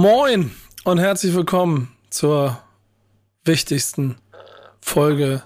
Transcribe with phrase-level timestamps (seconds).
[0.00, 0.52] Moin
[0.84, 2.56] und herzlich willkommen zur
[3.44, 4.14] wichtigsten
[4.80, 5.42] Folge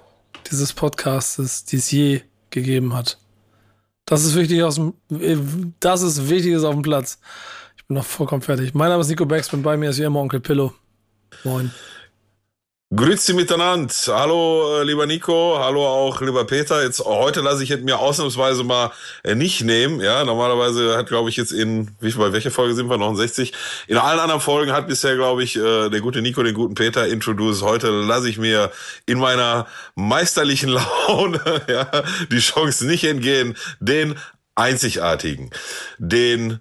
[0.50, 3.16] dieses Podcastes, die es je gegeben hat.
[4.04, 4.92] Das ist wichtig aus dem,
[5.80, 7.18] das ist Wichtiges auf dem Platz.
[7.78, 8.74] Ich bin noch vollkommen fertig.
[8.74, 10.74] Mein Name ist Nico Backspin, bei mir ist wie immer Onkel Pillow.
[11.44, 11.72] Moin.
[12.94, 13.94] Grüezi miteinander.
[14.08, 15.56] Hallo, äh, lieber Nico.
[15.58, 16.82] Hallo auch, lieber Peter.
[16.82, 18.92] Jetzt heute lasse ich mir ausnahmsweise mal
[19.24, 19.98] äh, nicht nehmen.
[20.00, 23.08] Ja, normalerweise hat, glaube ich, jetzt in, wie, bei welcher Folge sind wir noch?
[23.08, 23.54] In 60.
[23.86, 27.06] In allen anderen Folgen hat bisher, glaube ich, äh, der gute Nico den guten Peter
[27.06, 27.62] introduced.
[27.62, 28.70] Heute lasse ich mir
[29.06, 30.68] in meiner meisterlichen
[31.08, 31.86] Laune ja,
[32.30, 34.16] die Chance nicht entgehen, den
[34.54, 35.48] einzigartigen,
[35.96, 36.60] den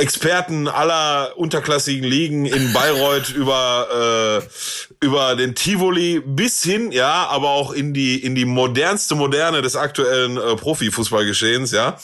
[0.00, 7.50] Experten aller unterklassigen Ligen in Bayreuth über äh, über den Tivoli bis hin, ja, aber
[7.50, 11.98] auch in die in die modernste Moderne des aktuellen äh, Profifußballgeschehens, ja.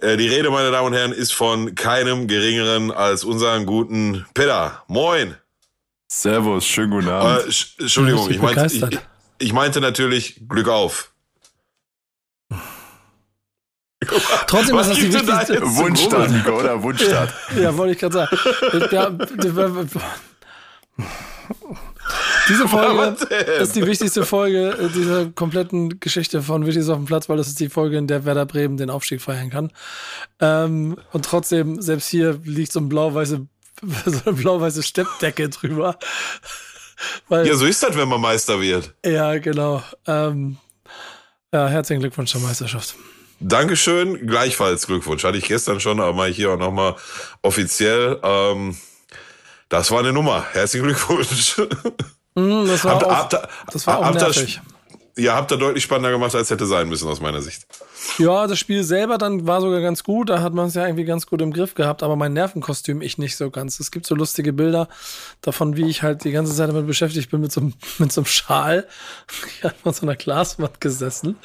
[0.00, 4.82] Äh, die Rede, meine Damen und Herren, ist von keinem geringeren als unseren guten Peter.
[4.88, 5.36] Moin.
[6.08, 7.46] Servus, schönen guten Abend.
[7.46, 8.98] Äh, Entschuldigung, ich meinte, ich,
[9.38, 11.13] ich meinte natürlich Glück auf.
[14.46, 15.62] Trotzdem ist das die wichtigste.
[15.62, 16.82] Wunschstart, Nico, oder?
[16.82, 17.32] Wunschstart.
[17.56, 18.36] Ja, ja wollte ich gerade sagen.
[18.90, 19.10] Ja,
[22.48, 23.16] diese Folge
[23.60, 27.60] ist die wichtigste Folge dieser kompletten Geschichte von Wichtiges auf dem Platz, weil das ist
[27.60, 29.72] die Folge, in der Werder Bremen den Aufstieg feiern kann.
[30.40, 33.46] Ähm, und trotzdem, selbst hier liegt so ein blau-weiße,
[34.04, 35.98] so eine blau-weiße Steppdecke drüber.
[37.28, 38.94] Weil, ja, so ist das, wenn man Meister wird.
[39.04, 39.82] Ja, genau.
[40.06, 40.58] Ähm,
[41.52, 42.94] ja, herzlichen Glückwunsch zur Meisterschaft.
[43.46, 45.22] Dankeschön, gleichfalls Glückwunsch.
[45.22, 46.96] Hatte ich gestern schon, aber mache ich hier auch nochmal
[47.42, 48.18] offiziell.
[48.22, 48.74] Ähm,
[49.68, 50.46] das war eine Nummer.
[50.52, 51.60] Herzlichen Glückwunsch.
[52.36, 54.60] Mm, das war habt, auch, habt, das war auch habt nervig.
[55.16, 57.64] ja, habt ihr deutlich spannender gemacht, als hätte sein müssen, aus meiner Sicht.
[58.18, 60.30] Ja, das Spiel selber dann war sogar ganz gut.
[60.30, 63.18] Da hat man es ja irgendwie ganz gut im Griff gehabt, aber mein Nervenkostüm ich
[63.18, 63.80] nicht so ganz.
[63.80, 64.88] Es gibt so lustige Bilder
[65.40, 68.20] davon, wie ich halt die ganze Zeit damit beschäftigt bin, mit so, einem, mit so
[68.20, 68.86] einem Schal.
[69.58, 71.36] Ich habe an so einer Glaswand gesessen.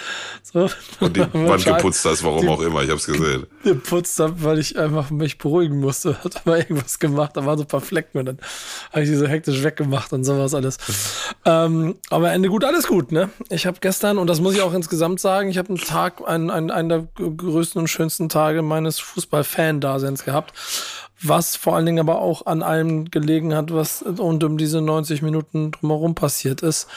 [0.44, 0.70] So,
[1.00, 2.84] Und die Wand Schal, geputzt hast, warum die, auch immer.
[2.84, 3.48] Ich habe es gesehen.
[3.64, 6.24] Geputzt habe, weil ich einfach mich beruhigen musste.
[6.24, 8.38] Hat mal irgendwas gemacht, da waren so ein paar Flecken und dann
[8.92, 10.78] habe ich die so hektisch weggemacht und sowas alles.
[11.46, 13.30] ähm, aber Ende gut, alles gut, ne?
[13.50, 16.49] Ich habe gestern, und das muss ich auch insgesamt sagen, ich habe einen Tag, einen
[16.50, 20.54] einen, einen der größten und schönsten Tage meines Fußball-Fan-Daseins gehabt.
[21.22, 25.22] Was vor allen Dingen aber auch an allem gelegen hat, was rund um diese 90
[25.22, 26.88] Minuten drumherum passiert ist.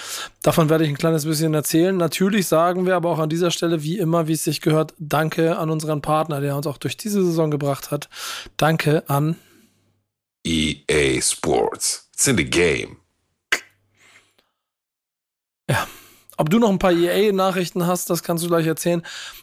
[0.43, 1.97] Davon werde ich ein kleines bisschen erzählen.
[1.97, 5.59] Natürlich sagen wir aber auch an dieser Stelle, wie immer, wie es sich gehört, Danke
[5.59, 8.09] an unseren Partner, der uns auch durch diese Saison gebracht hat.
[8.57, 9.37] Danke an
[10.45, 12.09] EA Sports.
[12.13, 12.99] It's in the game.
[15.69, 15.89] Ja,
[16.42, 19.03] ob du noch ein paar EA-Nachrichten hast, das kannst du gleich erzählen.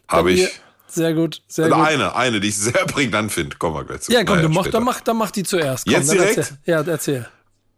[0.09, 0.49] Habe ich.
[0.87, 1.87] Sehr gut, sehr Oder gut.
[1.87, 3.55] Eine, eine, die ich sehr prägnant finde.
[3.55, 4.11] Kommen wir gleich zu.
[4.11, 5.85] Ja, komm, naja, mach, dann, mach, dann mach die zuerst.
[5.85, 6.37] Komm, jetzt direkt?
[6.37, 6.57] Erzähl.
[6.65, 7.29] Ja, erzähl.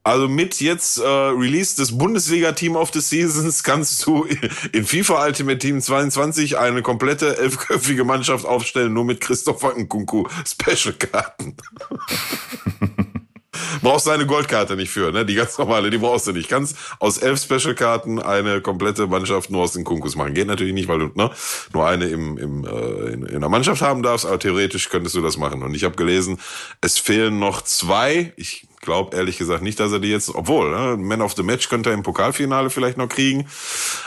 [0.03, 4.23] Also mit jetzt äh, Release des Bundesliga-Team of the Seasons kannst du
[4.71, 11.57] in FIFA Ultimate Team 22 eine komplette elfköpfige Mannschaft aufstellen, nur mit Christopher Nkunku Special-Karten.
[13.81, 15.25] brauchst du eine Goldkarte nicht für, ne?
[15.25, 16.49] Die ganz normale, die brauchst du nicht.
[16.49, 20.33] Kannst aus elf Special-Karten eine komplette Mannschaft nur aus den Kunkus machen.
[20.33, 21.31] Geht natürlich nicht, weil du ne,
[21.73, 25.21] nur eine im, im, äh, in, in der Mannschaft haben darfst, aber theoretisch könntest du
[25.21, 25.63] das machen.
[25.63, 26.39] Und ich habe gelesen,
[26.81, 28.33] es fehlen noch zwei.
[28.35, 31.69] Ich glaube ehrlich gesagt nicht, dass er die jetzt, obwohl, ne, Man of the Match
[31.69, 33.47] könnte er im Pokalfinale vielleicht noch kriegen,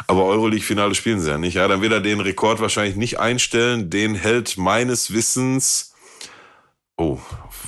[0.07, 1.55] aber Euroleague-Finale spielen sie ja nicht.
[1.55, 3.89] Ja, dann wird er den Rekord wahrscheinlich nicht einstellen.
[3.89, 5.95] Den hält meines Wissens
[6.97, 7.19] Oh,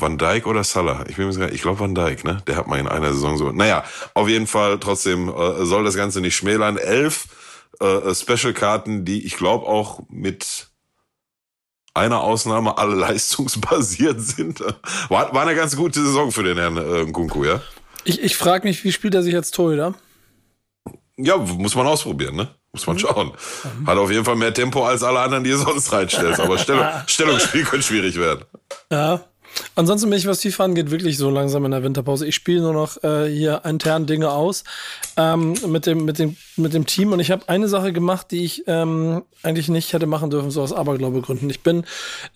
[0.00, 1.04] Van Dijk oder Salah?
[1.08, 2.42] Ich, bin mir ich glaube Van Dijk, ne?
[2.46, 3.52] Der hat mal in einer Saison so.
[3.52, 3.84] Naja,
[4.14, 6.76] auf jeden Fall trotzdem äh, soll das Ganze nicht schmälern.
[6.76, 7.26] Elf
[7.80, 10.68] äh, Special-Karten, die ich glaube auch mit
[11.94, 14.60] einer Ausnahme alle leistungsbasiert sind.
[15.08, 17.60] War, war eine ganz gute Saison für den Herrn äh, Kunku, ja?
[18.04, 19.94] Ich, ich frage mich, wie spielt er sich als Torhüter?
[21.16, 22.48] Ja, muss man ausprobieren, ne?
[22.72, 23.32] Muss man schauen.
[23.86, 26.40] Hat auf jeden Fall mehr Tempo als alle anderen, die ihr sonst reinstellst.
[26.40, 28.44] Aber Stellung, Stellungsspiel könnte schwierig werden.
[28.92, 29.24] Ja.
[29.74, 32.26] Ansonsten bin ich, was FIFA angeht, wirklich so langsam in der Winterpause.
[32.26, 34.64] Ich spiele nur noch äh, hier intern Dinge aus
[35.16, 37.12] ähm, mit, dem, mit, dem, mit dem Team.
[37.12, 40.62] Und ich habe eine Sache gemacht, die ich ähm, eigentlich nicht hätte machen dürfen, so
[40.62, 41.50] aus Aberglaubegründen.
[41.50, 41.84] Ich bin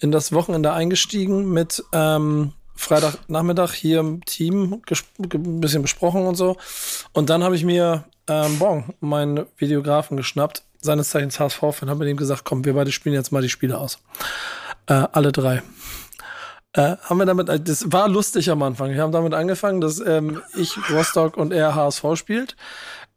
[0.00, 4.82] in das Wochenende eingestiegen mit ähm, Freitagnachmittag hier im Team
[5.22, 6.56] ein bisschen besprochen und so.
[7.12, 12.08] Und dann habe ich mir ähm, Bon, meinen Videografen, geschnappt, seines Zeichens HSV-Fan, habe mit
[12.08, 13.98] ihm gesagt, komm, wir beide spielen jetzt mal die Spiele aus.
[14.86, 15.62] Äh, alle drei.
[16.72, 18.92] Äh, haben wir damit, äh, das war lustig am Anfang.
[18.92, 22.56] Wir haben damit angefangen, dass ähm, ich Rostock und er HSV spielt.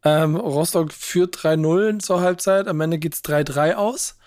[0.03, 4.17] Ähm, Rostock führt 3-0 zur Halbzeit, am Ende geht's 3-3 aus.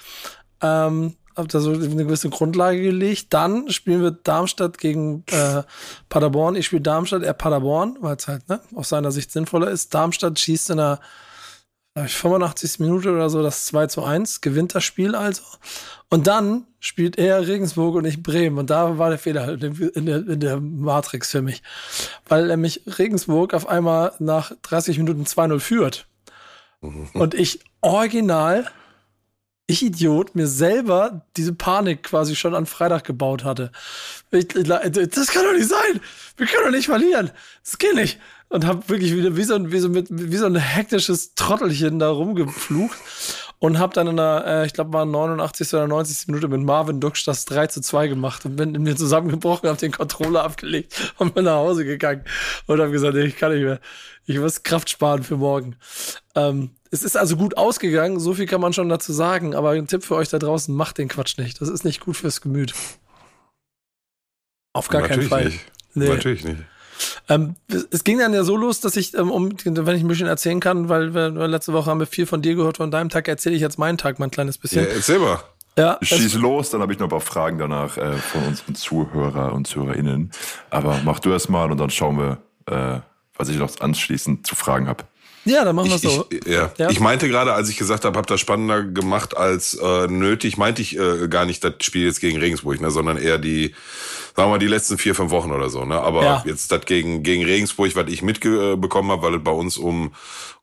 [0.63, 3.35] Ähm, hab da so eine gewisse Grundlage gelegt.
[3.35, 5.65] Dann spielen wir Darmstadt gegen äh,
[6.09, 6.57] Paderborn.
[6.57, 9.93] Ich spiele Darmstadt, er Paderborn, weil es halt ne, aus seiner Sicht sinnvoller ist.
[9.93, 11.01] Darmstadt schießt in der
[11.97, 12.79] 85.
[12.81, 15.43] Minute oder so das 2 zu 1, gewinnt das Spiel also.
[16.09, 18.59] Und dann spielt er Regensburg und ich Bremen.
[18.59, 21.63] Und da war der Fehler in der, in der Matrix für mich.
[22.29, 26.07] Weil nämlich Regensburg auf einmal nach 30 Minuten 2-0 führt.
[26.83, 27.09] Mhm.
[27.15, 28.71] Und ich original,
[29.67, 33.73] ich Idiot, mir selber diese Panik quasi schon an Freitag gebaut hatte.
[34.31, 36.01] Ich, das kann doch nicht sein.
[36.37, 37.31] Wir können doch nicht verlieren.
[37.65, 40.47] Das geht nicht und habe wirklich wieder wie so, ein, wie, so mit, wie so
[40.47, 42.97] ein hektisches Trottelchen da rumgeflucht
[43.59, 45.73] und habe dann in der, äh, ich glaube, war 89.
[45.75, 46.29] oder 90.
[46.29, 49.79] Minute mit Marvin Duksch das 3 zu 2 gemacht und bin in mir zusammengebrochen, habe
[49.79, 52.25] den Controller abgelegt und bin nach Hause gegangen
[52.67, 53.81] und habe gesagt, nee, ich kann nicht mehr.
[54.27, 55.77] Ich muss Kraft sparen für morgen.
[56.35, 59.87] Ähm, es ist also gut ausgegangen, so viel kann man schon dazu sagen, aber ein
[59.87, 61.61] Tipp für euch da draußen, macht den Quatsch nicht.
[61.61, 62.75] Das ist nicht gut fürs Gemüt.
[64.73, 65.45] Auf gar Natürlich keinen Fall.
[65.51, 65.61] Nicht.
[65.95, 66.09] Nee.
[66.09, 66.59] Natürlich nicht.
[67.29, 67.57] Ähm,
[67.91, 70.61] es ging dann ja so los, dass ich, ähm, um, wenn ich ein bisschen erzählen
[70.61, 73.55] kann, weil wir, letzte Woche haben wir viel von dir gehört, von deinem Tag, erzähle
[73.55, 74.85] ich jetzt meinen Tag mal ein kleines bisschen.
[74.85, 75.39] Ja, erzähl mal.
[75.79, 79.53] Ja, Schieß los, dann habe ich noch ein paar Fragen danach äh, von unseren Zuhörer
[79.53, 80.31] und Zuhörerinnen.
[80.71, 83.01] Aber mach du erst mal und dann schauen wir, äh,
[83.37, 85.05] was ich noch anschließend zu fragen habe.
[85.47, 86.27] Ja, dann machen wir es so.
[86.31, 86.73] Ich, ja.
[86.77, 86.91] ja.
[86.91, 90.83] ich meinte gerade, als ich gesagt habe, habe das spannender gemacht als äh, nötig, meinte
[90.83, 93.75] ich äh, gar nicht das Spiel jetzt gegen Regensburg, ne, sondern eher die,
[94.37, 95.85] sagen wir mal, die letzten vier, fünf Wochen oder so.
[95.85, 95.99] Ne?
[95.99, 96.43] Aber ja.
[96.45, 100.13] jetzt das gegen, gegen Regensburg, was ich mitbekommen habe, weil es bei uns um,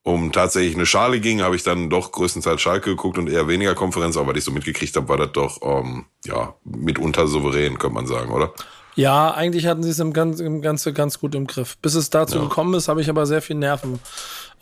[0.04, 3.74] um tatsächlich eine Schale ging, habe ich dann doch größtenteils Schalke geguckt und eher weniger
[3.74, 7.96] Konferenz, aber was ich so mitgekriegt habe, war das doch ähm, ja mitunter souverän, könnte
[7.96, 8.54] man sagen, oder?
[8.96, 11.78] Ja, eigentlich hatten sie es im Ganze, im Ganze ganz gut im Griff.
[11.78, 12.44] Bis es dazu ja.
[12.44, 14.00] gekommen ist, habe ich aber sehr viel Nerven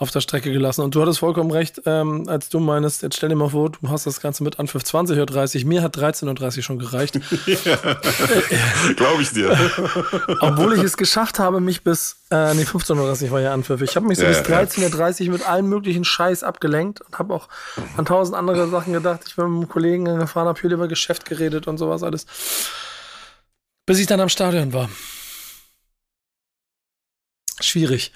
[0.01, 0.81] auf der Strecke gelassen.
[0.81, 3.89] Und du hattest vollkommen recht, ähm, als du meinst, jetzt stell dir mal vor, du
[3.89, 5.67] hast das Ganze mit Anpfiff 20.30 Uhr.
[5.67, 7.13] Mir hat 13.30 Uhr schon gereicht.
[8.95, 9.51] Glaube ich dir.
[10.41, 13.81] Obwohl ich es geschafft habe, mich bis, äh, nee, 15.30 Uhr war ja Anpfiff.
[13.83, 17.35] Ich habe mich so ja, bis 13.30 Uhr mit allem möglichen Scheiß abgelenkt und habe
[17.35, 17.47] auch
[17.95, 19.21] an tausend andere Sachen gedacht.
[19.27, 22.25] Ich bin mit einem Kollegen gefahren, habe hier über Geschäft geredet und sowas alles
[23.85, 24.89] bis ich dann am Stadion war.
[27.61, 28.11] Schwierig.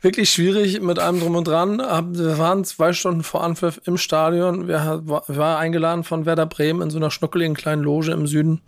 [0.00, 1.78] Wirklich schwierig mit allem drum und dran.
[1.78, 4.68] Wir waren zwei Stunden vor Anpfiff im Stadion.
[4.68, 8.60] Wir war eingeladen von Werder Bremen in so einer schnuckeligen kleinen Loge im Süden.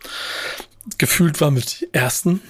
[0.97, 2.41] Gefühlt war mit die ersten.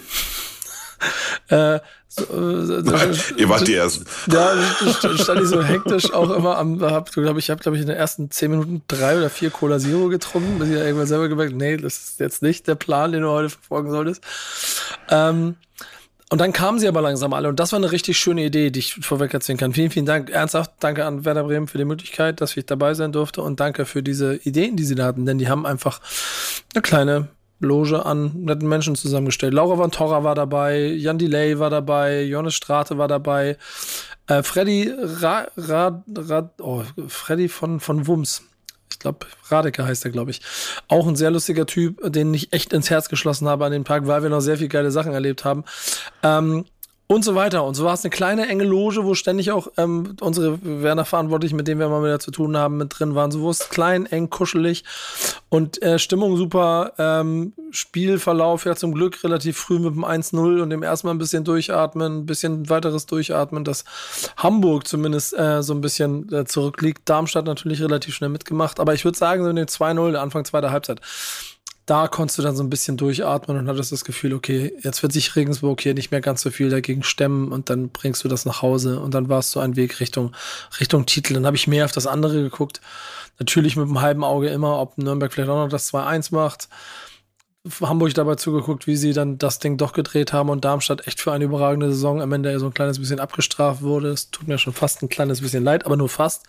[1.49, 1.79] äh,
[2.17, 4.05] so, äh, Nein, ihr wart die Ersten.
[4.31, 4.53] Ja,
[5.15, 7.97] stand ich so hektisch auch immer am, hab, glaub ich, habe, glaube ich, in den
[7.97, 11.55] ersten zehn Minuten drei oder vier Cola Zero getrunken, bis ich ja irgendwann selber gemerkt,
[11.55, 14.23] nee, das ist jetzt nicht der Plan, den du heute verfolgen solltest.
[15.09, 15.55] Ähm,
[16.29, 18.79] und dann kamen sie aber langsam alle und das war eine richtig schöne Idee, die
[18.79, 19.73] ich vorweg erzählen kann.
[19.73, 20.29] Vielen, vielen Dank.
[20.29, 23.85] Ernsthaft, danke an Werder Bremen für die Möglichkeit, dass ich dabei sein durfte und danke
[23.85, 26.01] für diese Ideen, die sie da hatten, denn die haben einfach
[26.73, 27.27] eine kleine
[27.59, 29.53] Loge an netten Menschen zusammengestellt.
[29.53, 33.57] Laura von Torra war dabei, Jan Delay war dabei, Jonas Strate war dabei,
[34.27, 38.43] äh, Freddy Ra, Ra, Ra, oh, Freddy von, von Wums.
[38.91, 40.41] Ich glaube, Radeke heißt er, glaube ich.
[40.87, 44.07] Auch ein sehr lustiger Typ, den ich echt ins Herz geschlossen habe an dem Tag,
[44.07, 45.63] weil wir noch sehr viel geile Sachen erlebt haben.
[46.23, 46.65] Ähm,
[47.07, 47.63] und so weiter.
[47.63, 51.67] Und so war es eine kleine, enge Loge, wo ständig auch ähm, unsere Werner-Verantwortlichen, mit
[51.67, 53.29] denen wir mal wieder zu tun haben, mit drin waren.
[53.29, 54.83] So wo es klein, eng, kuschelig
[55.49, 56.93] und äh, Stimmung super.
[56.97, 61.43] Ähm, Spielverlauf ja zum Glück relativ früh mit dem 1-0 und dem erstmal ein bisschen
[61.43, 63.85] durchatmen, ein bisschen weiteres Durchatmen, dass
[64.37, 67.03] Hamburg zumindest äh, so ein bisschen äh, zurückliegt.
[67.05, 68.79] Darmstadt natürlich relativ schnell mitgemacht.
[68.79, 71.01] Aber ich würde sagen, so in dem 2-0, Anfang zweiter Halbzeit,
[71.85, 75.13] da konntest du dann so ein bisschen durchatmen und hattest das Gefühl, okay, jetzt wird
[75.13, 78.45] sich Regensburg hier nicht mehr ganz so viel dagegen stemmen und dann bringst du das
[78.45, 80.35] nach Hause und dann war es so ein Weg Richtung,
[80.79, 81.35] Richtung Titel.
[81.35, 82.81] Dann habe ich mehr auf das andere geguckt.
[83.37, 86.69] Natürlich mit einem halben Auge immer, ob Nürnberg vielleicht auch noch das 2-1 macht.
[87.81, 91.33] Hamburg dabei zugeguckt, wie sie dann das Ding doch gedreht haben und Darmstadt echt für
[91.33, 94.09] eine überragende Saison am Ende so ein kleines bisschen abgestraft wurde.
[94.09, 96.45] Es tut mir schon fast ein kleines bisschen leid, aber nur fast.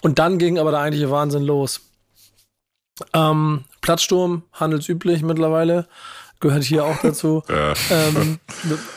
[0.00, 1.82] Und dann ging aber der eigentliche Wahnsinn los.
[3.12, 5.86] Ähm, Platzsturm, handelsüblich mittlerweile,
[6.40, 7.42] gehört hier auch dazu.
[7.48, 7.72] Ja.
[7.90, 8.38] Ähm,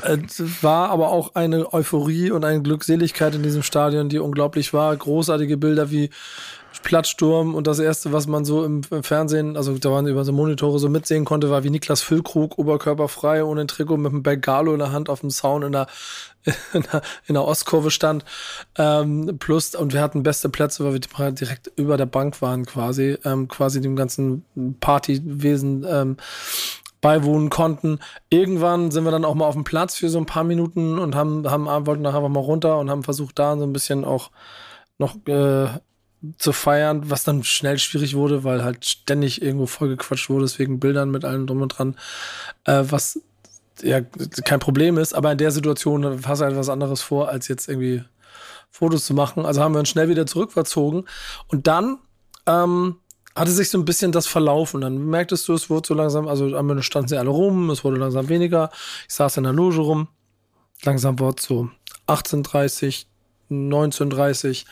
[0.04, 0.18] äh,
[0.62, 4.96] war aber auch eine Euphorie und eine Glückseligkeit in diesem Stadion, die unglaublich war.
[4.96, 6.10] Großartige Bilder wie
[6.84, 10.80] Platzsturm und das erste, was man so im, Fernsehen, also da waren über so Monitore
[10.80, 14.92] so mitsehen konnte, war wie Niklas Füllkrug, oberkörperfrei, ohne Trikot, mit einem Bengalo in der
[14.92, 15.88] Hand auf dem Zaun in der,
[16.74, 18.26] in der, in der Ostkurve stand.
[18.78, 23.18] Ähm, plus, und wir hatten beste Plätze, weil wir direkt über der Bank waren quasi,
[23.26, 24.46] ähm, quasi dem ganzen
[24.80, 26.18] Partywesen ähm,
[27.02, 28.00] beiwohnen konnten.
[28.30, 31.16] Irgendwann sind wir dann auch mal auf dem Platz für so ein paar Minuten und
[31.16, 34.32] haben, haben wollten nachher einfach mal runter und haben versucht, da so ein bisschen auch
[34.98, 35.68] noch äh,
[36.38, 41.12] zu feiern, was dann schnell schwierig wurde, weil halt ständig irgendwo vollgequatscht wurde, deswegen Bildern
[41.12, 41.96] mit allem drum und dran,
[42.66, 43.22] äh, was
[43.82, 47.48] ja kein Problem ist, aber in der Situation hast du halt was anderes vor, als
[47.48, 48.04] jetzt irgendwie
[48.70, 49.46] Fotos zu machen.
[49.46, 51.06] Also haben wir uns schnell wieder zurückverzogen
[51.48, 52.00] und dann
[52.46, 52.98] ähm,
[53.36, 54.82] hatte sich so ein bisschen das verlaufen.
[54.82, 57.84] Dann merktest du, es wurde so langsam, also am Ende standen sie alle rum, es
[57.84, 58.70] wurde langsam weniger.
[59.08, 60.10] Ich saß in der Loge rum,
[60.84, 61.70] langsam wurde es so
[62.08, 63.06] 18.30,
[63.50, 64.66] 19.30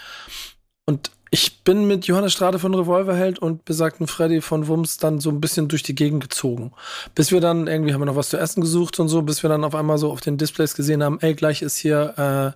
[0.86, 5.30] und ich bin mit Johannes Strade von Revolverheld und besagten Freddy von Wums dann so
[5.30, 6.72] ein bisschen durch die Gegend gezogen.
[7.16, 9.50] Bis wir dann irgendwie haben wir noch was zu essen gesucht und so, bis wir
[9.50, 12.56] dann auf einmal so auf den Displays gesehen haben, ey, gleich ist hier,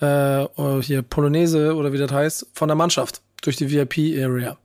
[0.00, 4.56] äh, äh, oh, hier Polonaise oder wie das heißt, von der Mannschaft durch die VIP-Area.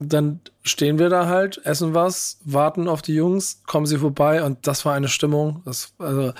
[0.00, 4.66] Dann stehen wir da halt, essen was, warten auf die Jungs, kommen sie vorbei und
[4.66, 5.62] das war eine Stimmung.
[5.64, 6.32] Das, also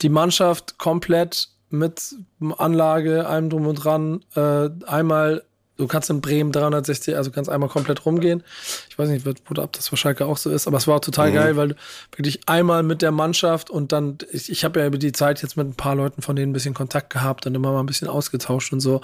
[0.00, 2.14] die Mannschaft komplett mit
[2.58, 5.42] Anlage, allem drum und dran, äh, einmal
[5.80, 8.42] Du kannst in Bremen 360, also kannst einmal komplett rumgehen.
[8.90, 11.34] Ich weiß nicht, ob das wahrscheinlich auch so ist, aber es war total mhm.
[11.34, 11.74] geil, weil du
[12.14, 15.56] wirklich einmal mit der Mannschaft und dann, ich, ich habe ja über die Zeit jetzt
[15.56, 18.08] mit ein paar Leuten von denen ein bisschen Kontakt gehabt und immer mal ein bisschen
[18.08, 19.00] ausgetauscht und so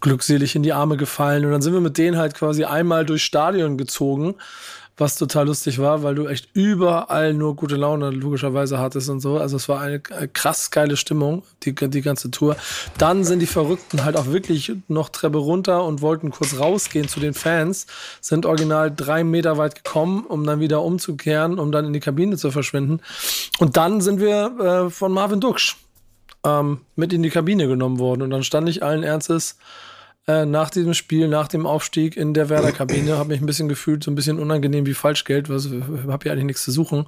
[0.00, 1.46] glückselig in die Arme gefallen.
[1.46, 4.34] Und dann sind wir mit denen halt quasi einmal durchs Stadion gezogen
[4.98, 9.38] was total lustig war, weil du echt überall nur gute Laune logischerweise hattest und so.
[9.38, 12.56] Also es war eine krass geile Stimmung, die, die ganze Tour.
[12.98, 17.20] Dann sind die Verrückten halt auch wirklich noch Treppe runter und wollten kurz rausgehen zu
[17.20, 17.86] den Fans,
[18.20, 22.36] sind original drei Meter weit gekommen, um dann wieder umzukehren, um dann in die Kabine
[22.36, 23.00] zu verschwinden.
[23.58, 25.76] Und dann sind wir äh, von Marvin Duksch
[26.44, 28.22] ähm, mit in die Kabine genommen worden.
[28.22, 29.56] Und dann stand ich allen Ernstes
[30.28, 34.04] äh, nach diesem Spiel, nach dem Aufstieg in der Werder-Kabine, habe mich ein bisschen gefühlt,
[34.04, 37.06] so ein bisschen unangenehm wie Falschgeld, weil ich habe ja eigentlich nichts zu suchen.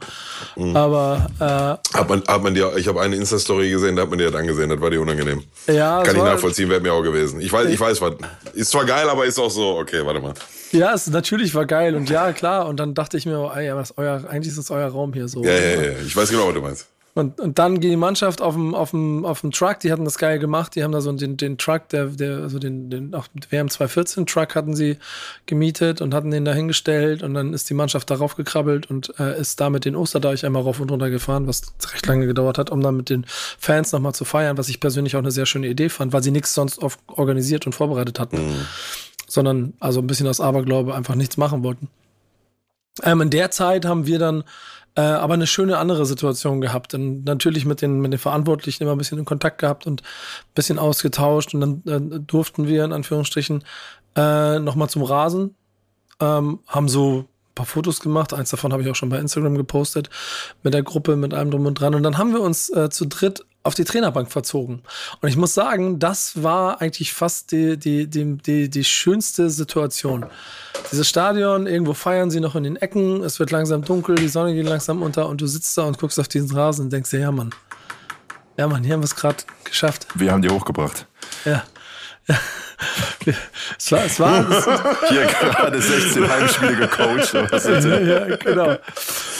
[0.57, 0.77] Mhm.
[0.77, 4.19] Aber äh, hat man, hat man dir, ich habe eine Insta-Story gesehen, da hat man
[4.19, 5.45] dir das angesehen, das war dir unangenehm.
[5.69, 7.41] Ja, kann ich nachvollziehen, wäre mir auch gewesen.
[7.41, 8.15] Ich weiß, ich weiß, was
[8.53, 10.35] ist zwar geil, aber ist auch so, okay, warte mal.
[10.73, 12.67] Ja, es natürlich war geil und ja, klar.
[12.67, 15.45] Und dann dachte ich mir, ey, was euer, eigentlich ist es euer Raum hier so.
[15.45, 16.89] Ja, ja, ja, ich weiß genau, was du meinst.
[17.17, 20.05] Und, und dann ging die Mannschaft auf dem, auf, dem, auf dem Truck, die hatten
[20.05, 23.15] das geil gemacht, die haben da so den, den Truck, der, der, also den, den
[23.15, 24.99] auch WM 214 Truck hatten sie
[25.47, 29.39] gemietet und hatten den da hingestellt und dann ist die Mannschaft darauf gekrabbelt und äh,
[29.41, 32.71] ist da mit den Osterdeich einmal rauf und runter gefahren, was recht lange gedauert hat,
[32.71, 35.69] um dann mit den Fans nochmal zu feiern, was ich persönlich auch eine sehr schöne
[35.69, 38.67] Idee fand, weil sie nichts sonst organisiert und vorbereitet hatten, mhm.
[39.29, 41.89] sondern also ein bisschen aus Aberglaube einfach nichts machen wollten.
[43.05, 44.43] Ähm, in der Zeit haben wir dann
[44.97, 46.95] äh, aber eine schöne andere Situation gehabt.
[46.95, 50.55] Und natürlich mit den, mit den Verantwortlichen immer ein bisschen in Kontakt gehabt und ein
[50.55, 51.55] bisschen ausgetauscht.
[51.55, 53.65] Und dann äh, durften wir in Anführungsstrichen
[54.17, 55.55] äh, nochmal zum Rasen.
[56.21, 58.33] Ähm, haben so ein paar Fotos gemacht.
[58.33, 60.11] Eins davon habe ich auch schon bei Instagram gepostet.
[60.63, 61.95] Mit der Gruppe, mit allem drum und dran.
[61.95, 64.83] Und dann haben wir uns äh, zu dritt auf die Trainerbank verzogen.
[65.21, 70.27] Und ich muss sagen, das war eigentlich fast die, die, die, die, die schönste Situation.
[70.93, 74.55] Dieses Stadion, irgendwo feiern sie noch in den Ecken, es wird langsam dunkel, die Sonne
[74.55, 77.21] geht langsam unter und du sitzt da und guckst auf diesen Rasen und denkst dir,
[77.21, 77.55] ja Mann,
[78.59, 80.07] ja Mann, hier haben wir es gerade geschafft.
[80.15, 81.07] Wir haben die hochgebracht.
[81.47, 81.65] Ja.
[82.29, 82.37] ja.
[83.79, 87.33] Es war, es war hier gerade 16 Heimspiele gecoacht.
[87.33, 88.77] ja, genau.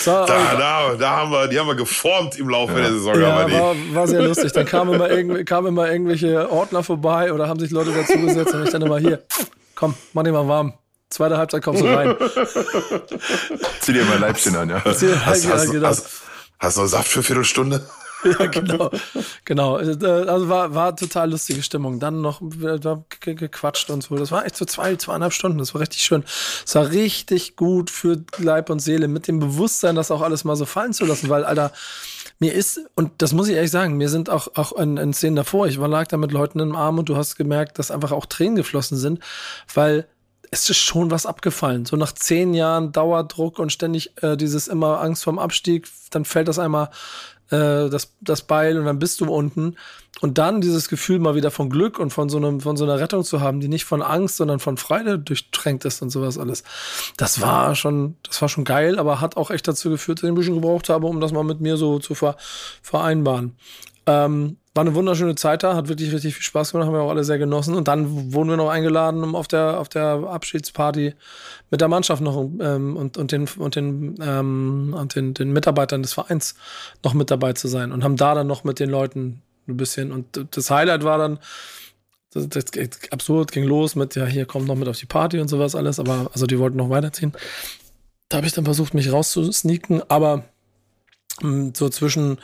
[0.05, 2.81] Da, da, da, haben wir, die haben wir geformt im Laufe ja.
[2.81, 3.21] der Saison.
[3.21, 4.53] Ja, war, war, sehr lustig.
[4.53, 8.71] Dann kamen immer, kamen immer irgendwelche Ordner vorbei oder haben sich Leute dazugesetzt und ich
[8.71, 9.23] dann immer hier,
[9.75, 10.75] komm, mach dich mal warm.
[11.11, 12.17] Zweite Halbzeit kommst du rein.
[13.81, 14.85] Zieh dir mal Leibchen an, ja.
[14.85, 15.89] Hast, hast, hast, genau.
[15.89, 16.07] hast,
[16.59, 17.87] hast du noch Saft für eine Viertelstunde?
[18.39, 18.91] ja, genau.
[19.45, 19.77] genau.
[19.77, 22.01] Also, also war, war total lustige Stimmung.
[22.01, 22.41] Dann noch
[23.21, 24.17] gequatscht und so.
[24.17, 25.59] Das war echt so zwei, zweieinhalb Stunden.
[25.59, 26.25] Das war richtig schön.
[26.65, 30.57] Es war richtig gut für Leib und Seele mit dem Bewusstsein, das auch alles mal
[30.57, 31.73] so fallen zu lassen, weil, Alter,
[32.41, 35.37] mir ist, und das muss ich ehrlich sagen, mir sind auch, auch in, in Szenen
[35.37, 38.13] davor, ich war lag da mit Leuten im Arm und du hast gemerkt, dass einfach
[38.13, 39.21] auch Tränen geflossen sind,
[39.73, 40.07] weil
[40.51, 41.85] es ist schon was abgefallen.
[41.85, 46.49] So nach zehn Jahren Dauerdruck und ständig äh, dieses immer Angst vorm Abstieg, dann fällt
[46.49, 46.91] das einmal
[47.51, 49.77] äh, das, das Beil und dann bist du unten.
[50.21, 53.01] Und dann dieses Gefühl mal wieder von Glück und von so, einem, von so einer
[53.01, 56.63] Rettung zu haben, die nicht von Angst, sondern von Freude durchtränkt ist und sowas alles.
[57.17, 60.31] Das war schon, das war schon geil, aber hat auch echt dazu geführt, dass ich
[60.31, 62.37] ein bisschen gebraucht habe, um das mal mit mir so zu ver,
[62.81, 63.57] vereinbaren.
[64.07, 67.11] Ähm, war eine wunderschöne Zeit da, hat wirklich richtig viel Spaß gemacht, haben wir auch
[67.11, 67.75] alle sehr genossen.
[67.75, 71.15] Und dann wurden wir noch eingeladen, um auf der, auf der Abschiedsparty
[71.71, 76.03] mit der Mannschaft noch ähm, und, und, den, und, den, ähm, und den, den Mitarbeitern
[76.03, 76.57] des Vereins
[77.05, 77.93] noch mit dabei zu sein.
[77.93, 80.11] Und haben da dann noch mit den Leuten ein bisschen.
[80.11, 81.39] Und das Highlight war dann,
[82.33, 82.65] das, das
[83.13, 86.01] absurd, ging los mit, ja, hier kommt noch mit auf die Party und sowas alles,
[86.01, 87.33] aber also die wollten noch weiterziehen.
[88.29, 90.45] Da habe ich dann versucht, mich rauszusneaken, aber
[91.43, 92.39] mh, mm, so zwischen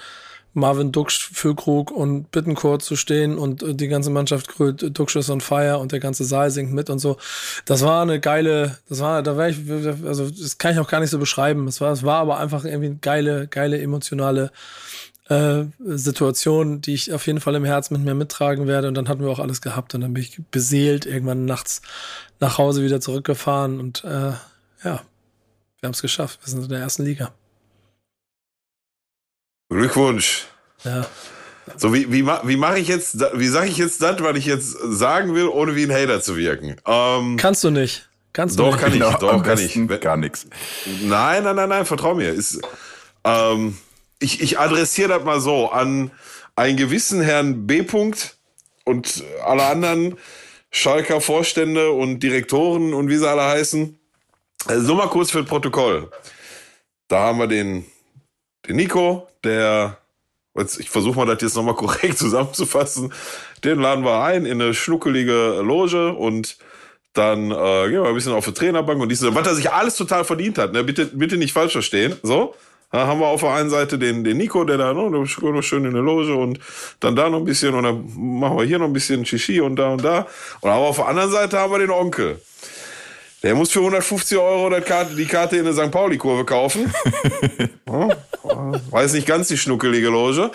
[0.52, 5.40] Marvin Duksch, Füllkrug und Bittencourt zu stehen und die ganze Mannschaft grüht, Duksch ist on
[5.40, 7.18] fire und der ganze Saal singt mit und so.
[7.64, 9.58] Das war eine geile, das war, da war ich,
[10.04, 11.68] also das kann ich auch gar nicht so beschreiben.
[11.68, 14.50] Es war, es war aber einfach irgendwie eine geile, geile emotionale
[15.28, 18.88] äh, Situation, die ich auf jeden Fall im Herz mit mir mittragen werde.
[18.88, 21.82] Und dann hatten wir auch alles gehabt und dann bin ich beseelt irgendwann nachts
[22.40, 24.32] nach Hause wieder zurückgefahren und äh,
[24.82, 25.02] ja,
[25.80, 26.40] wir haben es geschafft.
[26.42, 27.32] Wir sind in der ersten Liga.
[29.70, 30.46] Glückwunsch.
[30.84, 31.06] Ja.
[31.76, 34.72] So, wie, wie, wie mache ich jetzt, wie sage ich jetzt das, was ich jetzt
[34.72, 36.76] sagen will, ohne wie ein Hater zu wirken?
[36.86, 38.08] Ähm, Kannst du nicht.
[38.32, 38.80] Kannst du doch, nicht.
[38.80, 39.78] kann ich, Genau, doch, am kann ich.
[40.00, 40.46] Gar nichts.
[41.02, 42.30] Nein, nein, nein, nein, vertrau mir.
[42.30, 42.60] Ist,
[43.24, 43.76] ähm,
[44.18, 46.10] ich, ich adressiere das mal so an
[46.56, 47.82] einen gewissen Herrn B.
[47.82, 48.34] -Punkt
[48.84, 50.16] und alle anderen
[50.70, 53.98] Schalker Vorstände und Direktoren und wie sie alle heißen.
[54.66, 56.10] Also so mal kurz für das Protokoll.
[57.08, 57.84] Da haben wir den,
[58.70, 59.98] den Nico, der,
[60.56, 63.12] jetzt, ich versuche mal das jetzt nochmal korrekt zusammenzufassen.
[63.64, 66.56] Den laden wir ein in eine schnuckelige Loge und
[67.12, 69.96] dann äh, gehen wir ein bisschen auf die Trainerbank und diese, was er sich alles
[69.96, 70.72] total verdient hat.
[70.72, 70.84] Ne?
[70.84, 72.14] Bitte, bitte nicht falsch verstehen.
[72.22, 72.54] So.
[72.92, 75.26] Da haben wir auf der einen Seite den, den Nico, der da ne, noch
[75.62, 76.60] schön in der Loge und
[77.00, 79.76] dann da noch ein bisschen und dann machen wir hier noch ein bisschen Shishi und
[79.76, 80.26] da und da.
[80.60, 82.40] Und aber auf der anderen Seite haben wir den Onkel.
[83.42, 85.90] Der muss für 150 Euro die Karte, die Karte in der St.
[85.90, 86.92] Pauli-Kurve kaufen.
[87.88, 88.08] ja,
[88.90, 90.50] weiß nicht ganz die schnuckelige Loge.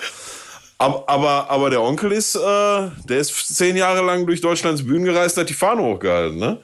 [0.77, 5.05] Aber, aber, aber der Onkel ist, äh, der ist zehn Jahre lang durch Deutschlands Bühnen
[5.05, 6.59] gereist, hat die Fahne hochgehalten, ne?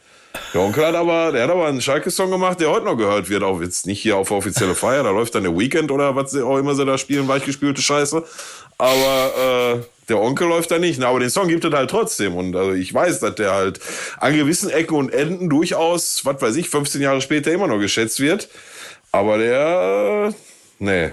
[0.54, 3.44] Der Onkel hat aber, der hat aber einen Schalke-Song gemacht, der heute noch gehört wird,
[3.44, 6.58] auch jetzt nicht hier auf offizielle Feier, da läuft dann der Weekend oder was auch
[6.58, 8.24] immer sie da spielen, weichgespülte Scheiße.
[8.78, 11.00] Aber äh, der Onkel läuft da nicht.
[11.00, 11.08] Ne?
[11.08, 12.36] Aber den Song gibt es halt trotzdem.
[12.36, 13.80] Und also ich weiß, dass der halt
[14.20, 18.20] an gewissen Ecken und Enden durchaus, was weiß ich, 15 Jahre später immer noch geschätzt
[18.20, 18.50] wird.
[19.12, 20.34] Aber der, äh,
[20.80, 21.12] nee,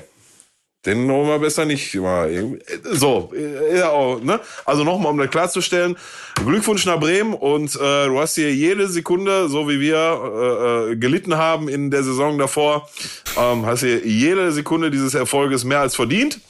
[0.85, 1.93] den holen wir besser nicht.
[1.93, 4.41] So, ne?
[4.65, 5.97] Also nochmal, um das klarzustellen,
[6.45, 11.37] Glückwunsch nach Bremen und äh, du hast hier jede Sekunde, so wie wir äh, gelitten
[11.37, 12.89] haben in der Saison davor,
[13.37, 16.41] ähm, hast hier jede Sekunde dieses Erfolges mehr als verdient.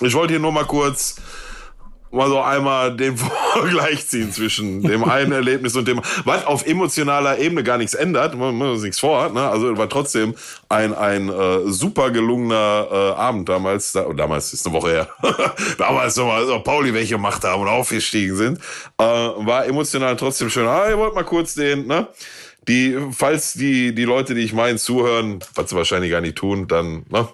[0.00, 1.16] Ich wollte hier nur mal kurz
[2.12, 3.16] mal so einmal den
[3.52, 8.36] Vergleich ziehen zwischen dem einen Erlebnis und dem, was auf emotionaler Ebene gar nichts ändert,
[8.36, 9.48] man muss nichts vor, ne?
[9.48, 10.34] also war trotzdem
[10.68, 15.08] ein, ein äh, super gelungener äh, Abend damals, da, damals ist eine Woche her,
[15.78, 18.58] damals nochmal so Pauli welche Macht haben und aufgestiegen sind,
[18.98, 22.08] äh, war emotional trotzdem schön, ah, ihr wollt mal kurz den, ne?
[22.68, 26.68] Die, falls die, die Leute, die ich meine, zuhören, was sie wahrscheinlich gar nicht tun,
[26.68, 27.26] dann, ne?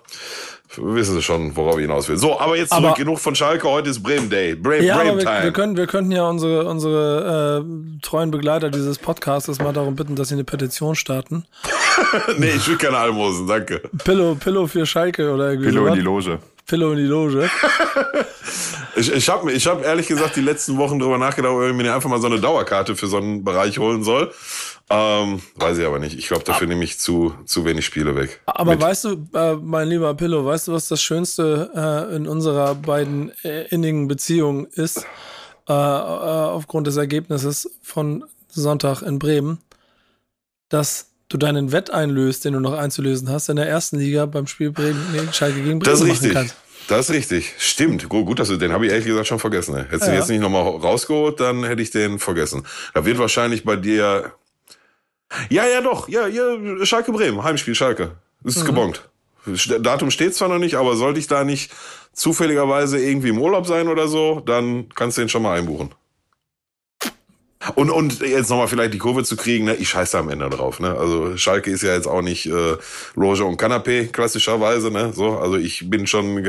[0.76, 2.16] Wissen Sie schon, worauf ich hinaus will.
[2.18, 4.54] So, aber jetzt zurück, Aber- genug von Schalke, heute ist Bremen Day.
[4.54, 5.42] Bremen, Ja, Bremen aber wir, Time.
[5.44, 10.14] wir, können, wir könnten ja unsere, unsere äh, treuen Begleiter dieses Podcasts mal darum bitten,
[10.16, 11.44] dass sie eine Petition starten.
[12.38, 13.80] nee, ich will keine Almosen, danke.
[14.04, 16.00] Pillow, Pillow für Schalke oder irgendwie Pillow in die.
[16.00, 16.38] Loge.
[16.66, 17.48] Pillow in die Loge.
[18.96, 21.94] Ich, ich habe ich hab ehrlich gesagt die letzten Wochen drüber nachgedacht, ob ich mir
[21.94, 24.32] einfach mal so eine Dauerkarte für so einen Bereich holen soll.
[24.90, 26.18] Ähm, weiß ich aber nicht.
[26.18, 28.40] Ich glaube, dafür nehme ich zu, zu wenig Spiele weg.
[28.46, 31.70] Aber Mit- weißt du, äh, mein lieber Pillow, weißt du, was das Schönste
[32.10, 35.04] äh, in unserer beiden äh, innigen Beziehung ist,
[35.68, 39.58] äh, äh, aufgrund des Ergebnisses von Sonntag in Bremen,
[40.70, 44.46] dass du deinen Wett einlöst, den du noch einzulösen hast, in der ersten Liga beim
[44.46, 46.32] Spiel Bremen, nee, Schalke gegen Bremen Das ist richtig.
[46.32, 46.54] kannst.
[46.88, 47.52] Das ist richtig.
[47.58, 48.08] Stimmt.
[48.08, 49.76] Gut, gut dass du den habe ich ehrlich gesagt schon vergessen.
[49.76, 52.64] Hättest du den jetzt nicht nochmal rausgeholt, dann hätte ich den vergessen.
[52.94, 54.32] Da wird wahrscheinlich bei dir.
[55.50, 56.08] Ja, ja, doch.
[56.08, 58.12] Ja, ja, Schalke Bremen, Heimspiel Schalke.
[58.42, 58.60] Das Mhm.
[58.62, 59.08] ist gebongt.
[59.80, 61.72] Datum steht zwar noch nicht, aber sollte ich da nicht
[62.12, 65.94] zufälligerweise irgendwie im Urlaub sein oder so, dann kannst du den schon mal einbuchen.
[67.74, 69.74] Und, und jetzt nochmal vielleicht die Kurve zu kriegen, ne?
[69.74, 70.80] ich scheiße am Ende drauf.
[70.80, 70.96] Ne?
[70.96, 72.76] Also Schalke ist ja jetzt auch nicht äh,
[73.14, 74.90] Loge und Kanapé, klassischerweise.
[74.90, 75.12] Ne?
[75.14, 76.44] So, also ich bin schon,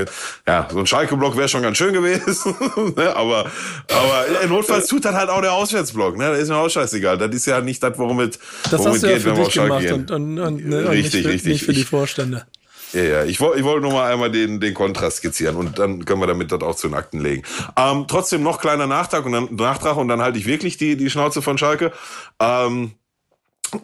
[0.47, 2.55] ja, so ein Schalke-Block wäre schon ganz schön gewesen.
[2.95, 3.15] ne?
[3.15, 3.51] Aber,
[3.89, 6.17] aber notfalls tut das halt auch der Auswärtsblock.
[6.17, 6.29] Ne?
[6.31, 7.17] Das ist mir auch scheißegal.
[7.17, 9.29] Das ist ja nicht das, worum es Das worum hast es du ja geht, für
[9.29, 9.93] wenn wir auf dich Schalke gemacht gehen.
[9.93, 11.51] und, und, und, ne, und Richtig, nicht, für, richtig.
[11.53, 12.45] nicht für die Vorstände.
[12.93, 16.05] Ja, ja, ich wollte ich wollte nur mal einmal den, den Kontrast skizzieren und dann
[16.05, 17.43] können wir damit das auch zu den Akten legen.
[17.77, 21.09] Ähm, trotzdem noch kleiner Nachtrag und dann Nachtrag und dann halte ich wirklich die, die
[21.09, 21.91] Schnauze von Schalke.
[22.39, 22.93] Ähm,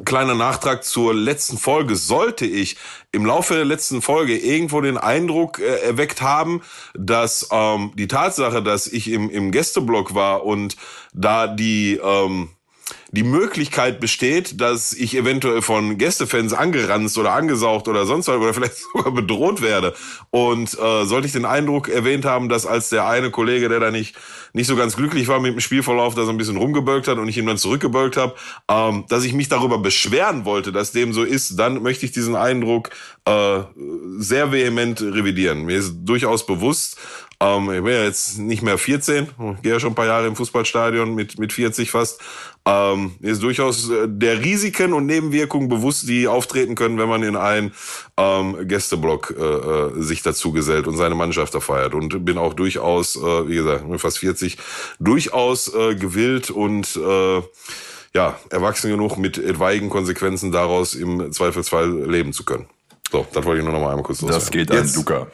[0.06, 1.96] kleiner Nachtrag zur letzten Folge.
[1.96, 2.78] Sollte ich
[3.12, 6.62] im Laufe der letzten Folge irgendwo den Eindruck äh, erweckt haben,
[6.96, 10.76] dass ähm, die Tatsache, dass ich im, im Gästeblock war und
[11.14, 12.50] da die ähm,
[13.16, 18.54] die Möglichkeit besteht, dass ich eventuell von Gästefans angeranzt oder angesaugt oder sonst was oder
[18.54, 19.96] vielleicht sogar bedroht werde.
[20.30, 23.92] Und äh, sollte ich den Eindruck erwähnt haben, dass als der eine Kollege, der da
[23.92, 24.16] nicht
[24.56, 27.28] nicht so ganz glücklich war mit dem Spielverlauf, dass er ein bisschen rumgebölkt hat und
[27.28, 28.36] ich ihm dann zurückgebölkt habe,
[28.70, 32.38] ähm, dass ich mich darüber beschweren wollte, dass dem so ist, dann möchte ich diesen
[32.38, 32.90] Eindruck
[33.26, 33.60] äh,
[34.18, 35.66] sehr vehement revidieren.
[35.66, 36.98] Mir ist durchaus bewusst,
[37.42, 39.28] ähm, ich bin ja jetzt nicht mehr 14,
[39.62, 42.22] gehe ja schon ein paar Jahre im Fußballstadion mit, mit 40 fast.
[42.68, 47.36] Ähm, ist durchaus äh, der Risiken und Nebenwirkungen bewusst, die auftreten können, wenn man in
[47.36, 47.74] einen
[48.18, 51.94] ähm, Gästeblock äh, äh, sich dazu gesellt und seine Mannschaft da feiert.
[51.94, 54.58] Und bin auch durchaus, äh, wie gesagt, fast 40,
[55.00, 57.42] durchaus äh, gewillt und äh,
[58.16, 62.66] ja, erwachsen genug, mit etwaigen Konsequenzen daraus im Zweifelsfall leben zu können.
[63.12, 64.42] So, das wollte ich nur noch mal einmal kurz loswerden.
[64.42, 65.28] Das geht an Jetzt, Luca.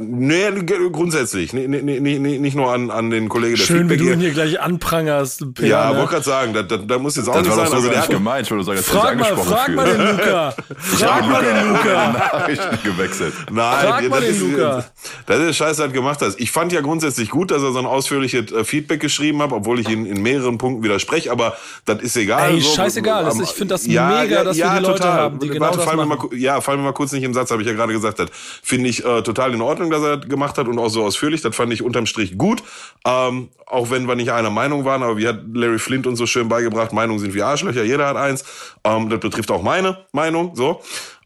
[0.00, 0.52] Nee,
[0.92, 1.52] grundsätzlich.
[1.52, 4.12] Nee, nee, nee, nee, nicht nur an, an den Kollegen der Schön, wie Feedback du
[4.12, 5.54] ihn hier gleich anprangerst.
[5.54, 5.98] Per, Ja, ne?
[5.98, 7.64] wollte gerade sagen, da, da, da muss jetzt auch Das nicht war sein.
[7.64, 8.46] doch so Also der gemeint.
[8.46, 10.54] Ich wollte sagen, Frag mal, angesprochen frag mal den Luca.
[10.78, 12.12] Frag mal den Luca.
[12.12, 13.34] Nachrichten gewechselt.
[13.50, 14.84] Nein, Frag mal das, den ist, Luca.
[15.26, 16.38] das ist Scheiße, hat gemacht hast.
[16.38, 19.80] Ich fand ja grundsätzlich gut, dass er so ein ausführliches äh, Feedback geschrieben hat, obwohl
[19.80, 21.56] ich ihn in mehreren Punkten widerspreche, aber
[21.86, 22.52] das ist egal.
[22.52, 25.48] Ey, so, scheißegal, das- am- ich find das mega, dass wir die Leute haben, die
[25.48, 27.62] genau Warte, das fallen wir mal, ja, fallen wir mal kurz nicht im Satz, habe
[27.62, 28.20] ich ja gerade gesagt.
[28.20, 28.28] Das
[28.62, 31.42] finde ich äh, total in Ordnung, er das gemacht hat und auch so ausführlich.
[31.42, 32.62] Das fand ich unterm Strich gut.
[33.06, 36.26] Ähm, auch wenn wir nicht einer Meinung waren, aber wie hat Larry Flint uns so
[36.26, 38.44] schön beigebracht, Meinungen sind wie Arschlöcher, jeder hat eins.
[38.84, 40.80] Ähm, das betrifft auch meine Meinung, so.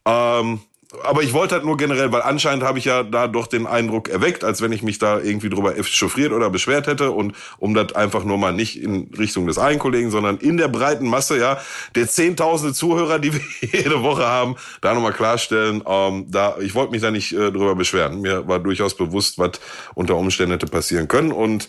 [0.04, 0.60] Ähm,
[1.04, 4.08] aber ich wollte halt nur generell, weil anscheinend habe ich ja da doch den Eindruck
[4.08, 7.94] erweckt, als wenn ich mich da irgendwie drüber echauffiert oder beschwert hätte und um das
[7.94, 11.58] einfach nur mal nicht in Richtung des einen Kollegen, sondern in der breiten Masse, ja,
[11.94, 16.92] der zehntausende Zuhörer, die wir jede Woche haben, da nochmal klarstellen, ähm, da, ich wollte
[16.92, 18.20] mich da nicht äh, drüber beschweren.
[18.20, 19.52] Mir war durchaus bewusst, was
[19.94, 21.68] unter Umständen hätte passieren können und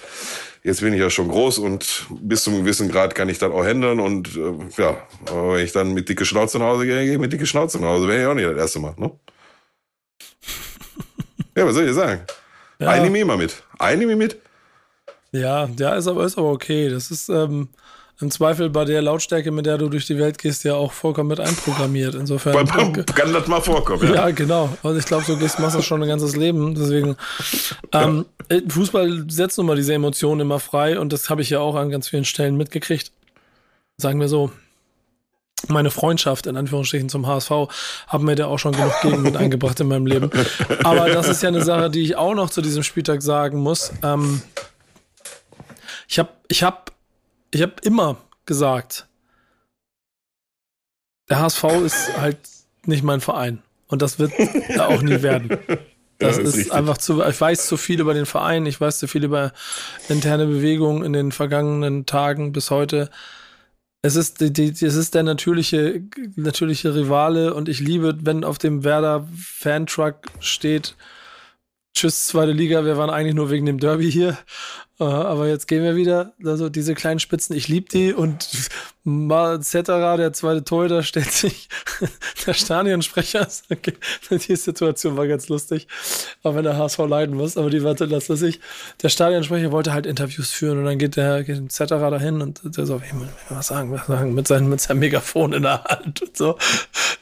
[0.63, 3.51] Jetzt bin ich ja schon groß und bis zu einem gewissen Grad kann ich das
[3.51, 3.99] auch handeln.
[3.99, 4.95] Und äh, ja,
[5.25, 7.79] aber wenn ich dann mit dicke Schnauze nach Hause gehe, gehe ich mit dicke Schnauze
[7.79, 8.07] nach Hause.
[8.07, 9.11] Wäre ja auch nicht das erste Mal, ne?
[11.57, 12.21] ja, was soll ich sagen?
[12.79, 12.91] Ja.
[12.91, 13.61] Eine nehme ich immer mit.
[13.77, 14.37] Eine nehme ich mit.
[15.33, 16.89] Ja, ja, ist aber, ist aber okay.
[16.89, 17.67] Das ist ähm,
[18.23, 21.29] im Zweifel bei der Lautstärke, mit der du durch die Welt gehst, ja auch vollkommen
[21.29, 22.15] mit einprogrammiert.
[22.15, 22.65] Insofern.
[23.05, 24.15] Kann das mal vorkommen, ja.
[24.15, 24.75] Ja, genau.
[24.81, 26.73] Und ich glaube, so gehst, machst das schon ein ganzes Leben.
[26.73, 27.15] Deswegen,
[27.91, 31.59] ähm, äh, Fußball setzt nun mal diese Emotionen immer frei und das habe ich ja
[31.59, 33.11] auch an ganz vielen Stellen mitgekriegt.
[33.97, 34.51] Sagen wir so.
[35.69, 37.51] Meine Freundschaft in Anführungsstrichen zum HSV
[38.07, 40.29] haben mir da auch schon genug Gegenwind eingebracht in meinem Leben.
[40.83, 43.93] Aber das ist ja eine Sache, die ich auch noch zu diesem Spieltag sagen muss.
[44.03, 44.41] Ähm,
[46.09, 46.91] ich habe ich hab,
[47.53, 49.07] ich hab immer gesagt,
[51.29, 52.39] der HSV ist halt
[52.85, 53.61] nicht mein Verein.
[53.87, 54.33] Und das wird
[54.69, 55.53] er auch nie werden.
[56.19, 58.99] Das Ja, ist ist, einfach zu, ich weiß zu viel über den Verein, ich weiß
[58.99, 59.51] zu viel über
[60.09, 63.09] interne Bewegungen in den vergangenen Tagen bis heute.
[64.01, 66.03] Es ist, die, die, es ist der natürliche,
[66.35, 70.95] natürliche Rivale und ich liebe, wenn auf dem Werder Fantruck steht,
[71.95, 74.37] Tschüss, zweite Liga, wir waren eigentlich nur wegen dem Derby hier.
[74.99, 76.33] Äh, Aber jetzt gehen wir wieder.
[76.45, 78.47] Also diese kleinen Spitzen, ich liebe die und
[79.03, 81.67] mal der zweite Torhüter, stellt sich
[82.45, 83.47] der Stadionsprecher.
[83.69, 83.93] Okay,
[84.29, 85.87] die Situation war ganz lustig,
[86.43, 88.59] auch wenn der HSV leiden muss, aber die warte, lass das ich.
[89.01, 93.01] Der Stadionsprecher wollte halt Interviews führen und dann geht der geht dahin und der so,
[93.03, 96.37] ich will was sagen, was sagen, mit seinem, mit seinem Megafon in der Hand und
[96.37, 96.57] so.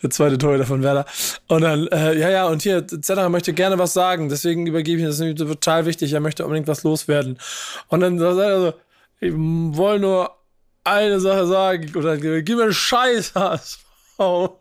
[0.03, 1.05] Der zweite Torhüter von Werder.
[1.47, 5.03] Und dann, äh, ja, ja, und hier, Zetterer möchte gerne was sagen, deswegen übergebe ich
[5.03, 7.37] ihn, das ist total wichtig, er möchte unbedingt was loswerden.
[7.87, 8.73] Und dann sagt er so,
[9.19, 10.35] ich will nur
[10.83, 13.79] eine Sache sagen, und dann gib mir einen Scheiß, HSV.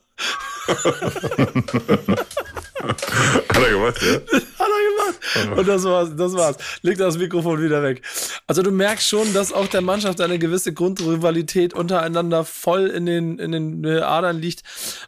[2.81, 4.15] Hat er gemacht, ja?
[4.15, 5.59] Hat er gemacht.
[5.59, 6.57] Und das war's, das war's.
[6.83, 8.03] Legt das Mikrofon wieder weg.
[8.47, 13.39] Also du merkst schon, dass auch der Mannschaft eine gewisse Grundrivalität untereinander voll in den,
[13.39, 14.63] in den Adern liegt.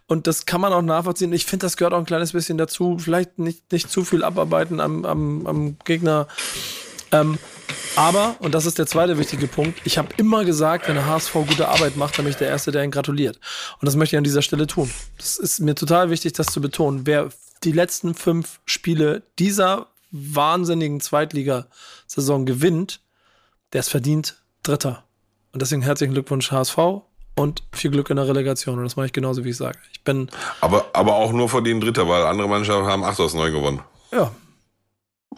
[0.06, 1.32] Und das kann man auch nachvollziehen.
[1.32, 2.98] Ich finde, das gehört auch ein kleines bisschen dazu.
[2.98, 6.28] Vielleicht nicht, nicht zu viel abarbeiten am, am, am Gegner.
[7.10, 7.38] Ähm,
[7.96, 11.32] aber, und das ist der zweite wichtige Punkt, ich habe immer gesagt, wenn der HSV
[11.32, 13.38] gute Arbeit macht, dann bin ich der Erste, der ihn gratuliert.
[13.80, 14.90] Und das möchte ich an dieser Stelle tun.
[15.18, 17.06] Das ist mir total wichtig, das zu betonen.
[17.06, 17.30] Wer
[17.64, 23.00] die letzten fünf Spiele dieser wahnsinnigen Zweitligasaison gewinnt,
[23.72, 25.04] der ist verdient Dritter.
[25.52, 26.78] Und deswegen herzlichen Glückwunsch HSV
[27.34, 28.78] und viel Glück in der Relegation.
[28.78, 29.78] Und das mache ich genauso, wie ich sage.
[29.92, 33.34] Ich bin, Aber, aber auch nur vor den Dritter, weil andere Mannschaften haben 8 aus
[33.34, 33.80] 9 gewonnen.
[34.12, 34.30] ja,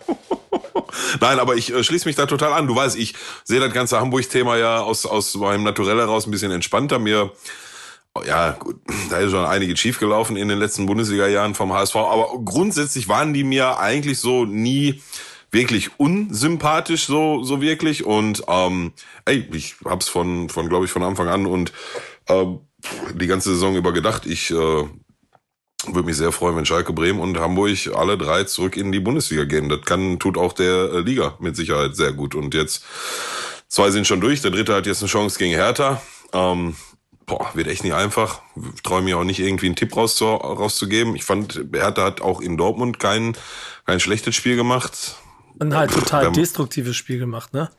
[1.21, 2.67] Nein, aber ich äh, schließe mich da total an.
[2.67, 6.53] Du weißt, ich sehe das ganze Hamburg-Thema ja aus, aus meinem Naturell heraus ein bisschen
[6.53, 6.99] entspannter.
[6.99, 7.33] Mir
[8.27, 8.77] ja, gut,
[9.11, 13.35] da ist schon einige schief gelaufen in den letzten Bundesliga-Jahren vom HSV, aber grundsätzlich waren
[13.35, 15.03] die mir eigentlich so nie
[15.51, 18.93] wirklich unsympathisch so so wirklich und ähm,
[19.25, 21.73] ey, ich hab's von von glaube ich von Anfang an und
[22.27, 22.45] äh,
[23.15, 24.85] die ganze Saison über gedacht, ich äh,
[25.87, 29.45] würde mich sehr freuen, wenn Schalke Bremen und Hamburg alle drei zurück in die Bundesliga
[29.45, 29.69] gehen.
[29.69, 32.85] Das kann tut auch der äh, Liga mit Sicherheit sehr gut und jetzt
[33.69, 36.01] zwei sind schon durch, der dritte hat jetzt eine Chance gegen Hertha.
[36.33, 36.75] Ähm,
[37.27, 38.41] boah, wird echt nicht einfach.
[38.83, 41.17] Traue mir auch nicht irgendwie einen Tipp rauszu, rauszugeben.
[41.17, 43.37] Ich fand, Hertha hat auch in Dortmund kein,
[43.87, 45.17] kein schlechtes Spiel gemacht.
[45.61, 47.71] Ein halt total destruktives Spiel gemacht, ne?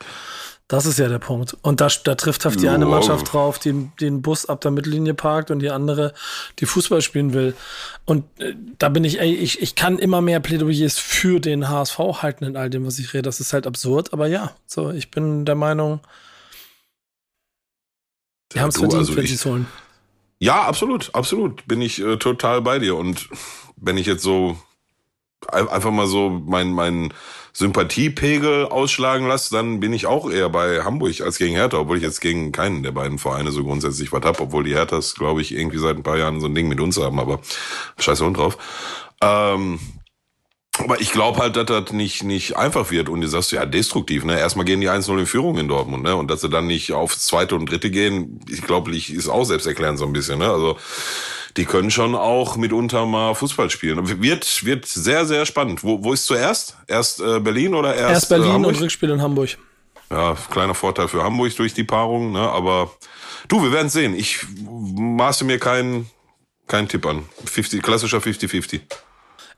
[0.68, 1.56] Das ist ja der Punkt.
[1.62, 5.14] Und da, da trifft halt die eine Mannschaft drauf, die den Bus ab der Mittellinie
[5.14, 6.12] parkt und die andere,
[6.58, 7.54] die Fußball spielen will.
[8.04, 11.98] Und äh, da bin ich, ey, ich, ich kann immer mehr Plädoyers für den HSV
[11.98, 13.22] halten in all dem, was ich rede.
[13.22, 16.00] Das ist halt absurd, aber ja, so, ich bin der Meinung,
[18.52, 19.66] die haben es verdient, also wenn sie es holen.
[20.38, 21.66] Ja, absolut, absolut.
[21.68, 22.96] Bin ich äh, total bei dir.
[22.96, 23.28] Und
[23.76, 24.58] wenn ich jetzt so
[25.48, 27.12] einfach mal so mein, mein
[27.56, 32.02] Sympathiepegel ausschlagen lasse, dann bin ich auch eher bei Hamburg als gegen Hertha, obwohl ich
[32.02, 35.54] jetzt gegen keinen der beiden Vereine so grundsätzlich was hab, obwohl die Herthas, glaube ich,
[35.54, 37.40] irgendwie seit ein paar Jahren so ein Ding mit uns haben, aber
[37.98, 38.58] scheiße Hund drauf.
[39.22, 39.78] Ähm,
[40.78, 43.08] aber ich glaube halt, dass das nicht, nicht einfach wird.
[43.08, 44.38] Und du sagst ja destruktiv, ne?
[44.38, 46.14] Erstmal gehen die 1-0 in Führung in Dortmund, ne?
[46.14, 49.98] Und dass sie dann nicht aufs zweite und dritte gehen, ich glaube, ist auch selbsterklärend
[49.98, 50.50] so ein bisschen, ne?
[50.50, 50.76] Also
[51.56, 54.20] die können schon auch mitunter mal Fußball spielen.
[54.22, 55.82] Wird, wird sehr, sehr spannend.
[55.82, 56.76] Wo, wo ist zuerst?
[56.86, 58.10] Erst äh, Berlin oder erst?
[58.10, 59.56] Erst Berlin äh, und Rückspiel in Hamburg.
[60.10, 62.40] Ja, kleiner Vorteil für Hamburg durch die Paarung, ne?
[62.40, 62.90] Aber
[63.48, 64.14] du, wir werden sehen.
[64.14, 66.08] Ich maße mir keinen
[66.66, 67.24] keinen Tipp an.
[67.44, 68.80] 50, klassischer 50-50.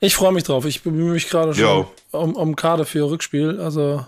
[0.01, 0.65] Ich freue mich drauf.
[0.65, 3.61] Ich bemühe mich gerade schon um, um Karte für Rückspiel.
[3.61, 4.05] Also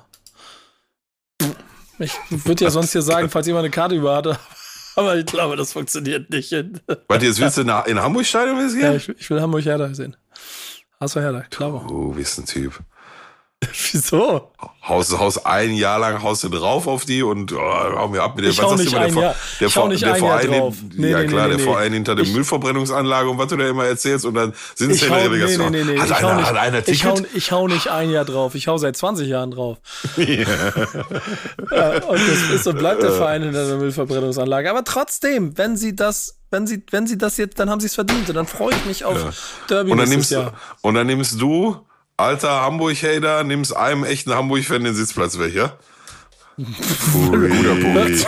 [1.98, 4.38] ich würde ja sonst hier sagen, falls jemand eine Karte über hatte,
[5.00, 6.52] aber ich glaube, das funktioniert nicht.
[7.08, 8.80] Warte, jetzt willst du in, in Hamburg Stadion gehen?
[8.80, 10.16] Ja, ich, ich will Hamburg Hertha sehen.
[11.00, 11.86] Hast du Hertha, klar.
[11.90, 12.78] Oh, wie ist ein Typ.
[13.92, 14.50] Wieso?
[14.82, 18.34] Haust, haust ein Jahr lang haust du drauf auf die und oh, hau mir ab
[18.34, 18.56] mit dem.
[18.56, 19.34] Was nicht ein Jahr.
[19.60, 20.76] Der, ich nicht der ein Verein, Jahr drauf.
[20.94, 23.84] Nee, ja klar, nee, der Verein hinter der ich, Müllverbrennungsanlage und was du da immer
[23.84, 25.70] erzählst und dann sind sie in der Relegation.
[25.72, 26.94] Nee, nee, nee, hat, einer, nicht, hat einer Ticket?
[26.94, 29.78] Ich hau, ich hau nicht ein Jahr drauf, ich hau seit 20 Jahren drauf.
[30.16, 32.06] Yeah.
[32.08, 34.70] und das ist und bleibt der Verein hinter der Müllverbrennungsanlage.
[34.70, 37.94] Aber trotzdem, wenn sie das wenn sie, wenn sie das jetzt, dann haben sie es
[37.94, 38.28] verdient.
[38.28, 39.30] Und dann freue ich mich auf ja.
[39.68, 40.54] Derby und dann nimmst, Jahr.
[40.80, 41.76] Und dann nimmst du
[42.20, 45.76] alter Hamburg-Hater, nimmst einem echten Hamburg-Fan den Sitzplatz weg, ja?
[46.58, 47.48] Pfui.
[47.48, 48.26] Guter Punkt.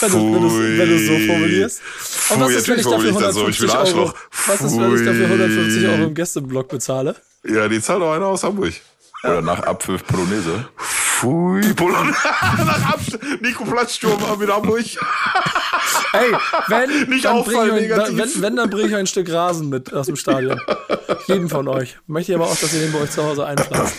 [0.00, 1.82] wenn, du, es so formulierst.
[2.30, 4.12] Und was ist, wenn ich dafür 150 so, Euro,
[4.46, 7.16] was ist, wenn ich dafür 150 Euro im Gästeblock bezahle?
[7.44, 8.74] Ja, die zahlt auch einer aus Hamburg.
[9.24, 10.66] Oder nach Abpfiff Polonaise.
[11.16, 12.18] Pfui, Polonaise.
[12.58, 13.40] nach Abpfiff.
[13.40, 14.84] Nico Platzsturm mit Hamburg.
[16.12, 16.32] Ey,
[16.68, 20.06] wenn, Nicht dann auffallen, ich, wenn, wenn, dann bringe ich ein Stück Rasen mit aus
[20.06, 20.60] dem Stadion.
[21.26, 21.96] Jeden von euch.
[22.06, 23.94] Möchte ich aber auch, dass ihr den bei euch zu Hause einpflanzt.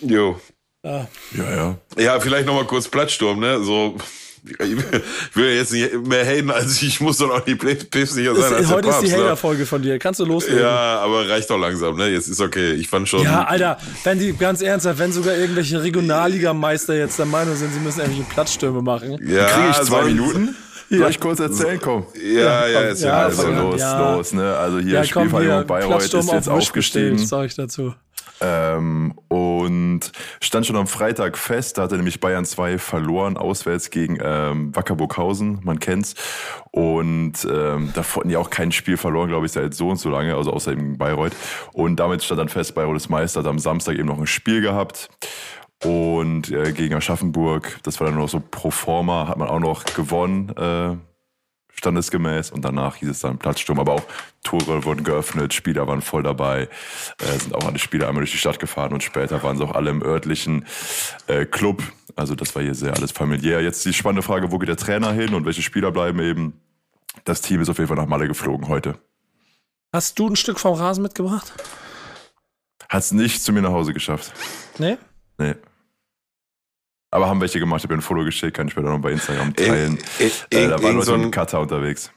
[0.00, 0.40] Jo.
[0.84, 1.54] Ja, ja.
[1.54, 3.62] Ja, ja vielleicht nochmal kurz Plattsturm, ne?
[3.62, 3.96] So.
[4.44, 8.54] Ich will jetzt nicht mehr haten, als ich muss doch auch die päpstlicher sein.
[8.54, 9.24] Als heute Papst, ist die ne?
[9.24, 9.98] Hater-Folge von dir.
[9.98, 10.60] Kannst du loslegen?
[10.60, 12.08] Ja, aber reicht doch langsam, ne?
[12.08, 12.72] Jetzt ist okay.
[12.72, 13.22] Ich fand schon.
[13.22, 17.80] Ja, Alter, wenn die, ganz ernsthaft, wenn sogar irgendwelche Regionalligameister jetzt der Meinung sind, sie
[17.80, 19.18] müssen irgendwelche Platzstürme machen.
[19.26, 20.56] Ja, kriege ich zwei Minuten?
[20.88, 20.98] Ja.
[20.98, 21.78] Soll ich kurz erzählen?
[21.80, 22.06] Komm.
[22.20, 24.14] Ja, ja, jetzt ja, also los, ja.
[24.16, 24.56] los, ne?
[24.56, 27.16] Also hier ja, Spielvereinigung Bayreuth ist jetzt aufgestiegen.
[27.16, 27.94] Sag ich dazu.
[28.40, 34.18] Ähm, und stand schon am Freitag fest, da hatte nämlich Bayern 2 verloren, auswärts gegen
[34.22, 36.14] ähm, Wackerburghausen, man kennt's.
[36.70, 40.08] Und ähm, da hatten die auch kein Spiel verloren, glaube ich, seit so und so
[40.08, 41.36] lange, also außer eben Bayreuth.
[41.72, 44.60] Und damit stand dann fest, Bayreuth ist Meister, hat am Samstag eben noch ein Spiel
[44.60, 45.10] gehabt.
[45.82, 49.84] Und äh, gegen Aschaffenburg, das war dann noch so pro forma, hat man auch noch
[49.84, 50.96] gewonnen, äh,
[51.74, 52.50] standesgemäß.
[52.50, 53.80] Und danach hieß es dann Platzsturm.
[53.80, 54.04] Aber auch
[54.42, 56.68] Tore wurden geöffnet, Spieler waren voll dabei,
[57.20, 59.74] äh, sind auch alle Spieler einmal durch die Stadt gefahren und später waren sie auch
[59.74, 60.64] alle im örtlichen
[61.26, 61.82] äh, Club.
[62.16, 63.60] Also das war hier sehr alles familiär.
[63.60, 66.60] Jetzt die spannende Frage, wo geht der Trainer hin und welche Spieler bleiben eben?
[67.24, 68.98] Das Team ist auf jeden Fall nach Malle geflogen heute.
[69.92, 71.52] Hast du ein Stück vom Rasen mitgebracht?
[72.88, 74.32] Hat es nicht zu mir nach Hause geschafft.
[74.78, 74.96] Nee?
[75.38, 75.54] Nee.
[77.10, 79.12] Aber haben welche gemacht, ich habe ein Foto geschickt, kann ich mir dann noch bei
[79.12, 79.98] Instagram teilen.
[80.18, 82.10] Äh, äh, da waren Leute so mit Cutter unterwegs.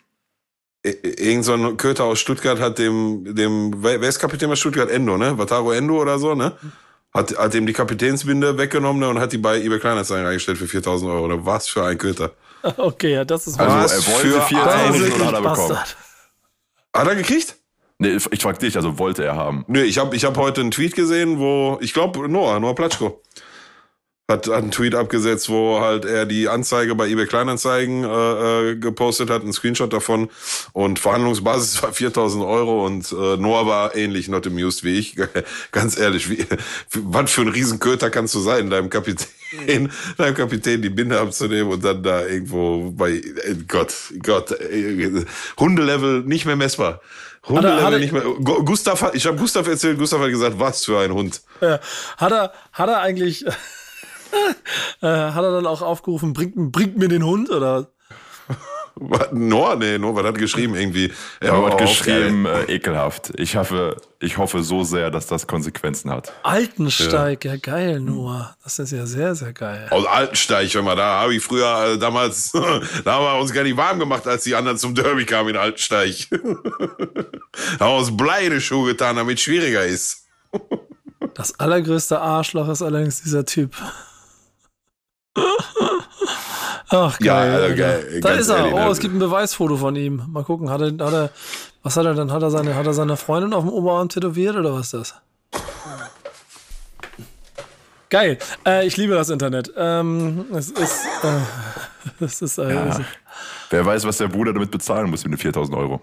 [0.84, 4.92] Irgend so ein Köter aus Stuttgart hat dem, dem, wer ist Kapitän bei Stuttgart?
[4.92, 5.38] Endo, ne?
[5.38, 6.52] Watago Endo oder so, ne?
[7.14, 9.08] Hat, hat ihm die Kapitänsbinde weggenommen ne?
[9.08, 11.26] und hat die bei eBay Kleinanzeigen reingestellt für 4000 Euro.
[11.26, 12.32] Oder was für ein Köter?
[12.78, 15.78] Okay, ja, das ist Also, er wollte 4000 oder hat er bekommen?
[16.96, 17.58] Hat er gekriegt?
[17.98, 19.66] Nee, ich frag dich, also wollte er haben.
[19.68, 23.22] Nee, ich habe ich hab heute einen Tweet gesehen, wo, ich glaube, Noah, Noah Platschko
[24.32, 29.30] hat einen Tweet abgesetzt, wo halt er die Anzeige bei eBay Kleinanzeigen äh, äh, gepostet
[29.30, 30.30] hat, einen Screenshot davon
[30.72, 35.18] und Verhandlungsbasis war 4000 Euro und äh, Noah war ähnlich not amused wie ich.
[35.74, 36.46] Ganz ehrlich, wie,
[36.94, 39.28] was für ein Riesenköter kannst du sein, deinem Kapitän,
[40.18, 45.26] deinem Kapitän die Binde abzunehmen und dann da irgendwo bei äh, Gott, Gott, äh,
[45.60, 47.02] Hundelevel nicht mehr messbar.
[47.46, 48.22] Hundelevel hat er- nicht mehr.
[48.22, 51.42] Gu- Gustav, ich habe Gustav erzählt, Gustav hat gesagt, was für ein Hund.
[51.60, 53.44] Hat er, hat er eigentlich,
[55.02, 57.88] äh, hat er dann auch aufgerufen, bringt, bringt mir den Hund oder?
[58.96, 59.32] Was?
[59.32, 61.12] Noah, nee, Noah, was hat geschrieben irgendwie?
[61.40, 63.34] Er hat geschrieben, äh, ekelhaft.
[63.38, 66.32] Ich hoffe, ich hoffe so sehr, dass das Konsequenzen hat.
[66.44, 68.56] Altensteig, ja, geil, Noah.
[68.64, 69.88] Das ist ja sehr, sehr geil.
[69.90, 72.52] Aus Altensteig, wenn man da habe ich früher äh, damals,
[73.04, 75.58] da haben wir uns gar nicht warm gemacht, als die anderen zum Derby kamen in
[75.58, 76.28] Altensteig.
[76.32, 80.28] haben wir uns Bleide Schuhe getan, damit es schwieriger ist.
[81.36, 83.76] Das allergrößte Arschloch ist allerdings dieser Typ.
[86.90, 87.52] Ach, geil.
[87.52, 88.58] Ja, also geil, da ganz ist er.
[88.58, 88.88] ehrlich, oh, ne?
[88.88, 90.24] es gibt ein Beweisfoto von ihm.
[90.28, 91.30] Mal gucken, hat er, hat er,
[91.82, 92.32] was hat er denn?
[92.32, 95.16] Hat er seine, hat er seine Freundin auf dem Oberarm tätowiert oder was ist das?
[98.10, 98.38] Geil.
[98.64, 99.74] Äh, ich liebe das Internet.
[99.76, 101.40] Ähm, es ist, äh,
[102.24, 103.02] es ist, äh, ist
[103.72, 106.00] Wer weiß, was der Bruder damit bezahlen muss mit den 4000 Euro.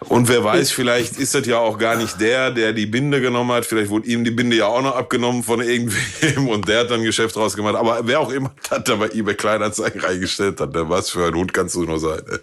[0.00, 3.50] Und wer weiß, vielleicht ist das ja auch gar nicht der, der die Binde genommen
[3.50, 3.66] hat.
[3.66, 7.00] Vielleicht wurde ihm die Binde ja auch noch abgenommen von irgendwem und der hat dann
[7.00, 7.74] ein Geschäft draus gemacht.
[7.74, 10.88] Aber wer auch immer hat da bei eBay Kleinanzeigen reingestellt hat, ne?
[10.88, 12.20] was für ein Hund kannst du nur sein.
[12.30, 12.40] Ne?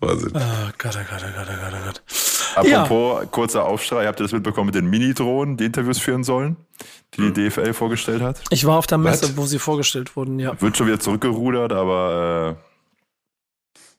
[0.00, 0.32] Wahnsinn.
[0.34, 2.02] Oh Gott, oh Gott, oh Gott, oh Gott, oh Gott.
[2.66, 2.82] Ja.
[2.82, 6.56] Apropos, kurzer Aufschrei, habt ihr das mitbekommen mit den Mini-Drohnen, die Interviews führen sollen,
[7.14, 8.40] die die DFL vorgestellt hat?
[8.50, 9.36] Ich war auf der Messe, Was?
[9.36, 10.60] wo sie vorgestellt wurden, ja.
[10.60, 12.56] Wird schon wieder zurückgerudert, aber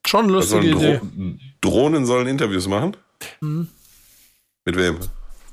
[0.06, 0.98] Schon eine Also lustige Idee.
[0.98, 2.96] Dro Drohnen sollen Interviews machen?
[3.42, 3.68] Mhm.
[4.66, 4.96] Mit wem?
[4.96, 5.00] äh,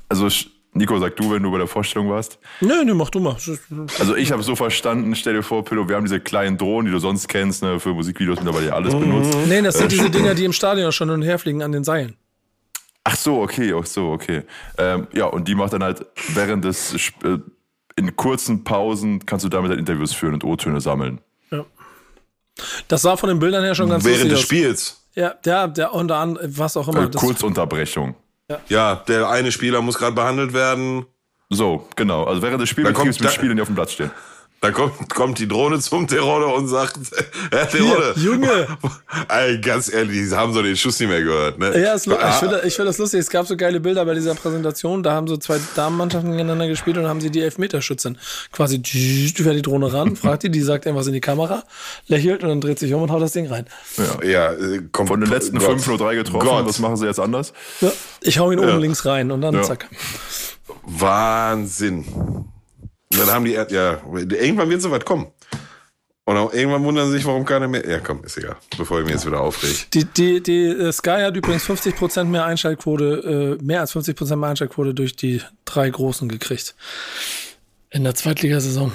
[0.09, 0.27] also
[0.73, 2.37] Nico, sag du, wenn du bei der Vorstellung warst.
[2.61, 3.35] Nö, nö, mach du mal.
[3.99, 6.91] Also ich habe so verstanden, stell dir vor, Pillow, wir haben diese kleinen Drohnen, die
[6.91, 8.99] du sonst kennst, ne, für Musikvideos mittlerweile ja alles Mhm.
[8.99, 9.37] benutzt.
[9.47, 11.83] Nee, das sind diese Dinger, die im Stadion schon hin und her fliegen an den
[11.83, 12.15] Seilen.
[13.03, 14.43] Ach so, okay, ach so, okay.
[14.77, 17.39] Ähm, ja, und die macht dann halt während des, Sp- äh,
[17.95, 21.19] in kurzen Pausen kannst du damit halt Interviews führen und O-Töne sammeln.
[22.87, 24.45] Das sah von den Bildern her schon ganz Während lustig des aus.
[24.45, 24.96] Spiels.
[25.17, 27.05] Ja, der, der unter anderem, was auch immer.
[27.05, 28.15] Äh, Kurzunterbrechung.
[28.69, 31.07] Ja, der eine Spieler muss gerade behandelt werden.
[31.49, 32.25] So, genau.
[32.25, 34.11] Also während des Spielbetriebs kommt mit Spielern, die auf dem Platz stehen.
[34.67, 36.97] Da kommt, kommt die Drohne zum Terror und sagt,
[37.51, 38.13] Herr Terror.
[38.17, 38.67] Junge.
[39.29, 41.57] Ey, ganz ehrlich, die haben so den Schuss nicht mehr gehört.
[41.57, 41.79] Ne?
[41.81, 43.21] ja, ist, ich Ah, finde ich find das lustig.
[43.21, 45.03] Es gab so geile Bilder bei dieser Präsentation.
[45.03, 48.17] Da haben so zwei Damenmannschaften gegeneinander gespielt und haben sie die Elfmeterschützen
[48.51, 51.63] quasi fährt die Drohne ran, fragt die, die sagt irgendwas in die Kamera,
[52.07, 53.65] lächelt und dann dreht sich um und haut das Ding rein.
[54.23, 55.69] ja, äh, kommt, Von den letzten Gott.
[55.69, 56.45] fünf nur drei getroffen.
[56.47, 56.65] Gott.
[56.67, 57.53] Was machen sie jetzt anders?
[57.81, 58.77] Ja, ich hau ihn oben Ja.
[58.77, 59.61] links rein und dann Ja.
[59.63, 59.87] zack.
[60.83, 62.05] Wahnsinn.
[63.09, 65.27] Dann haben die, ja, irgendwann wird so weit kommen.
[66.25, 67.87] Und auch irgendwann wundern sie sich, warum keiner mehr.
[67.89, 68.57] Ja, komm, ist egal.
[68.77, 69.77] Bevor ich mich jetzt wieder aufrege.
[69.93, 74.49] Die, die, die äh, Sky hat übrigens 50% mehr Einschaltquote, äh, mehr als 50% mehr
[74.49, 76.75] Einschaltquote durch die drei Großen gekriegt.
[77.91, 78.91] In der Zweitligasaison.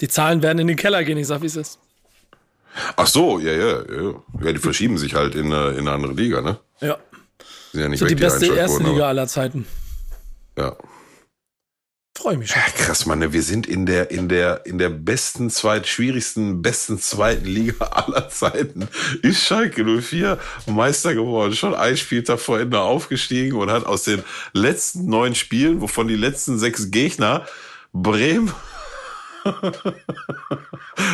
[0.00, 1.78] Die Zahlen werden in den Keller gehen, ich sag, wie es ist.
[2.96, 4.14] Ach so, ja, ja, ja.
[4.42, 6.58] Ja, die verschieben sich halt in, äh, in eine andere Liga, ne?
[6.80, 6.98] Ja.
[7.70, 9.66] Sind ja nicht So die weg, beste erste Einschaltquoten, Liga aller Zeiten.
[10.58, 10.76] Ja.
[12.20, 12.60] Freue mich schon.
[12.60, 13.32] Ja, krass, Mann, ne?
[13.32, 18.28] wir sind in der, in der, in der besten zweit, schwierigsten, besten zweiten Liga aller
[18.28, 18.88] Zeiten.
[19.22, 24.22] Ist Schalke 04 Meister geworden, schon ein Spieltag vor Ende aufgestiegen und hat aus den
[24.52, 27.46] letzten neun Spielen, wovon die letzten sechs Gegner
[27.94, 28.52] Bremen,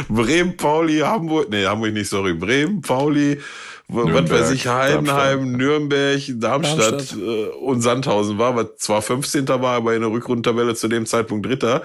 [0.08, 3.40] Bremen, Pauli, Hamburg, nee, Hamburg nicht, sorry, Bremen, Pauli,
[3.88, 5.58] was weiß ich, Heidenheim, Darmstadt.
[5.58, 7.18] Nürnberg, Darmstadt, Darmstadt.
[7.18, 9.46] Äh, und Sandhausen war, was zwar 15.
[9.48, 11.82] war, aber in der Rückrundentabelle zu dem Zeitpunkt Dritter.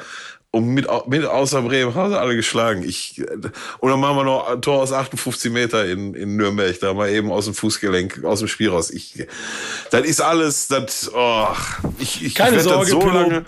[0.53, 2.83] Und mit, mit außer Bremen haben sie alle geschlagen.
[2.83, 3.23] Ich, äh,
[3.79, 7.09] und dann machen wir noch ein Tor aus 58 Meter in, in Nürnberg, da mal
[7.09, 8.89] eben aus dem Fußgelenk, aus dem Spiel raus.
[8.89, 9.27] Ich,
[9.91, 11.47] das ist alles, das, oh,
[11.99, 13.45] ich, ich Keine das Sorge, so lange.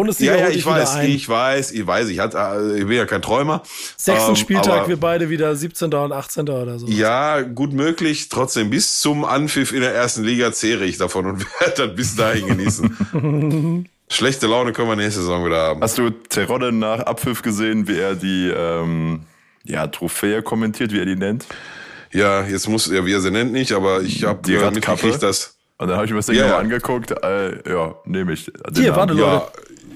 [0.00, 1.10] Bundesliga Ja, ja, ich weiß, ein.
[1.10, 3.62] ich weiß, ich weiß, ich, hatte, äh, ich bin ja kein Träumer.
[3.96, 5.92] Sechsten Ähm, Spieltag, wir beide wieder 17.
[5.92, 6.48] und 18.
[6.48, 6.86] oder so.
[6.86, 8.28] ja, gut möglich.
[8.30, 12.16] Trotzdem, bis zum Anpfiff in der ersten Liga zehre ich davon und werde das bis
[12.16, 13.86] dahin genießen.
[14.08, 15.82] Schlechte Laune können wir nächste Saison wieder haben.
[15.82, 19.20] Hast du Terodde nach Abpfiff gesehen, wie er die ähm,
[19.64, 21.46] ja, Trophäe kommentiert, wie er die nennt?
[22.12, 25.22] Ja, jetzt muss, ja, wie er sie nennt nicht, aber ich habe Die äh, mitgekriegt,
[25.22, 26.64] dass, Und dann habe ich mir das Ding Ja, nochmal ja.
[26.64, 27.12] angeguckt.
[27.22, 28.46] Äh, ja, nehme ich.
[28.46, 28.96] Den Hier, Namen.
[28.96, 29.22] warte, Leute.
[29.30, 29.48] ja,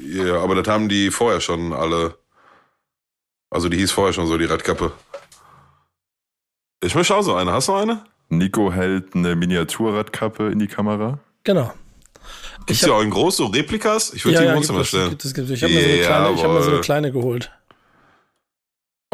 [0.05, 2.17] ja, aber das haben die vorher schon alle,
[3.51, 4.93] also die hieß vorher schon so, die Radkappe.
[6.83, 7.53] Ich möchte auch so eine.
[7.53, 8.05] Hast du eine?
[8.29, 11.19] Nico hält eine Miniaturradkappe in die Kamera.
[11.45, 11.73] Genau.
[12.67, 14.13] Gibt es ja auch in groß so Replikas?
[14.15, 15.11] Ich würde ja, die im Wohnzimmer stellen.
[15.11, 15.57] gibt es, gibt es.
[15.57, 17.51] Ich habe mir, so hab mir so eine kleine geholt.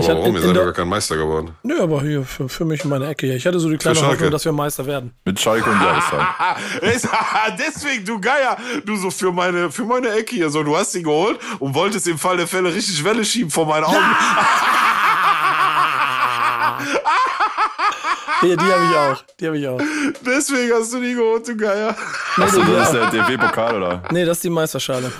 [0.00, 0.36] Ich Aber hab warum?
[0.36, 1.50] Ihr seid ja gar kein Meister geworden.
[1.62, 3.36] Nö, aber hier für, für mich in meiner Ecke hier.
[3.36, 4.14] Ich hatte so die kleine Schalke.
[4.14, 5.12] Hoffnung, dass wir Meister werden.
[5.24, 6.26] Mit Schalke und Jahreszahlen.
[7.58, 11.02] Deswegen, du Geier, du so für meine, für meine Ecke hier, so, du hast sie
[11.02, 13.96] geholt und wolltest im Fall der Fälle richtig Welle schieben vor meinen Augen.
[18.40, 19.24] Hier, die habe ich auch.
[19.38, 19.80] Die habe ich auch.
[20.24, 21.94] Deswegen hast du die geholt, du Geier.
[22.36, 24.02] Achso, das ist der DFB-Pokal, oder?
[24.10, 25.12] Nee, das ist die Meisterschale.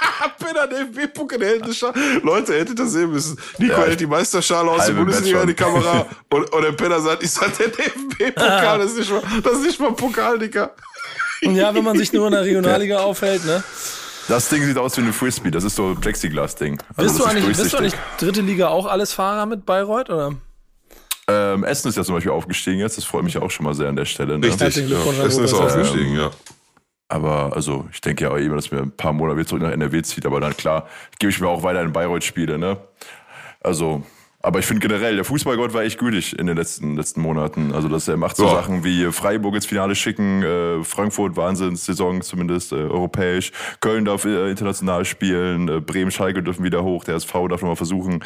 [0.38, 1.94] Penner, der FB-Pucke, der hält eine Schale.
[2.22, 3.38] Leute, hättet das sehen müssen.
[3.58, 5.54] Nico Ja, hält die Meisterschale aus der Bundesliga in die.
[5.54, 9.52] Kamera und, und der Penner sagt, ich sag, der DFB-Pokal, das ist nicht mal, das
[9.54, 10.74] ist nicht mal Pokal, Dicker.
[11.44, 13.62] Und ja, wenn man sich nur in der Regionalliga aufhält, ne?
[14.28, 15.50] Das Ding sieht aus wie eine Frisbee.
[15.50, 16.78] Das ist so ein Plexiglas-Ding.
[16.96, 20.10] Also Bist du eigentlich, bist du eigentlich dritte Liga auch alles Fahrer mit Bayreuth?
[20.10, 20.34] Oder?
[21.28, 22.98] Ähm, Essen ist ja zum Beispiel aufgestiegen jetzt.
[22.98, 24.38] Das freut mich auch schon mal sehr an der Stelle.
[24.38, 24.46] Ne?
[24.46, 24.60] Richtig.
[24.60, 24.96] Herzlichen Ja.
[24.96, 26.30] Glückwunsch an Essen ist aufgestiegen, ja.
[27.08, 29.72] Aber also, ich denke ja auch immer, dass mir ein paar Monate wieder zurück nach
[29.72, 30.26] NRW zieht.
[30.26, 30.86] Aber dann klar,
[31.18, 32.58] gebe ich mir auch weiter in Bayreuth-Spiele.
[32.58, 32.76] Ne?
[33.60, 34.02] Also,
[34.40, 37.72] aber ich finde generell, der Fußballgott war echt gütig in den letzten, letzten Monaten.
[37.72, 38.50] Also, dass er macht so Ja.
[38.50, 44.50] Sachen wie Freiburg ins Finale schicken, äh, Frankfurt Wahnsinnssaison zumindest äh, europäisch, Köln darf äh,
[44.50, 48.22] international spielen, äh, Bremen, Schalke dürfen wieder hoch, der SV darf nochmal versuchen.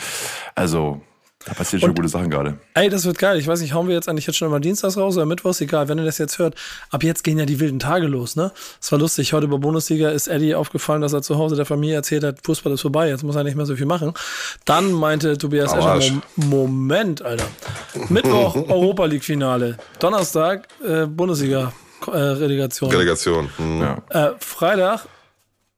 [0.55, 1.01] Also,
[1.47, 2.59] da passieren schon gute Sachen gerade.
[2.74, 3.38] Ey, das wird geil.
[3.38, 5.61] Ich weiß nicht, hauen wir jetzt eigentlich jetzt schon immer Dienstags raus oder Mittwochs?
[5.61, 6.55] Egal, wenn ihr das jetzt hört.
[6.90, 8.53] Ab jetzt gehen ja die wilden Tage los, ne?
[8.80, 9.32] Es war lustig.
[9.32, 12.72] Heute bei Bundesliga ist Eddie aufgefallen, dass er zu Hause der Familie erzählt hat, Fußball
[12.72, 14.14] ist vorbei, jetzt muss er nicht mehr so viel machen.
[14.64, 16.01] Dann meinte Tobias Escher.
[16.36, 17.47] Mom Moment, Alter.
[18.09, 19.76] Mittwoch Europa League Finale.
[19.99, 21.72] Donnerstag äh, Bundesliga
[22.07, 22.90] äh, Relegation.
[22.90, 23.49] Relegation.
[23.57, 23.80] Hm.
[23.80, 24.03] Ja.
[24.09, 25.07] Äh, Freitag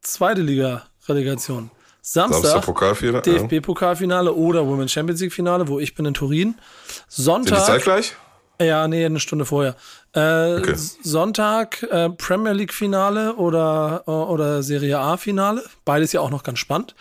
[0.01, 1.71] zweite Liga Relegation.
[2.07, 3.23] Samstag Samstag Pokalfinale.
[3.27, 3.39] Ja.
[3.39, 6.55] Sind DFB-Pokalfinale oder Women's Champions League Finale, wo ich bin in Turin.
[6.55, 7.65] die Sonntag.
[7.65, 8.15] zeitgleich?
[8.61, 9.75] Ja, nee, eine Stunde vorher.
[10.13, 10.75] Äh, Okay.
[11.03, 15.65] Sonntag äh, Premier League Finale oder, äh, oder Serie A Finale.
[15.87, 16.95] Beides ja auch noch ganz spannend.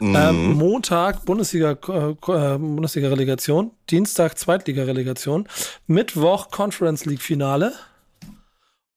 [0.00, 0.14] Mhm.
[0.16, 3.70] Ähm, Montag Bundesliga, äh, äh, Bundesliga Relegation.
[3.90, 5.48] Dienstag Zweitliga Relegation.
[5.86, 7.72] Mittwoch Conference League Finale.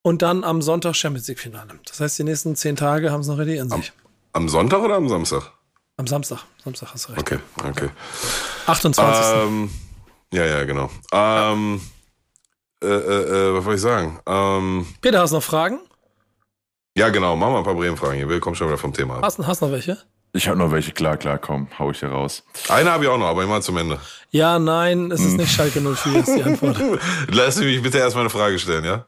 [0.02, 1.70] Und dann am Sonntag Champions League Finale.
[1.86, 3.92] Das heißt, die nächsten zehn Tage haben es noch richtig in sich.
[4.04, 4.05] Am
[4.48, 5.50] Sonntag oder am Samstag?
[5.96, 6.40] Am Samstag.
[6.62, 7.20] Samstag hast du recht.
[7.22, 7.88] Okay, okay.
[8.66, 9.24] 28.
[9.34, 9.70] Ähm,
[10.32, 10.90] ja, ja, genau.
[11.12, 11.80] Ähm,
[12.82, 14.20] äh, äh, äh, was wollte ich sagen?
[14.26, 15.78] Ähm, Peter, hast du noch Fragen?
[16.98, 17.36] ja, genau.
[17.36, 18.28] Machen wir ein paar Bremen-Fragen hier.
[18.28, 19.22] Wir kommen schon wieder vom Thema ab.
[19.22, 19.98] Hast, hast noch welche?
[20.32, 22.42] Ich habe noch welche, klar, klar, komm, hau ich hier raus.
[22.68, 23.98] Eine habe ich auch noch, aber immer zum Ende.
[24.30, 25.36] Ja, nein, es ist Hm.
[25.38, 26.76] nicht Schalke 04, ist die Antwort.
[27.30, 29.06] Lass mich bitte erstmal eine Frage stellen, ja?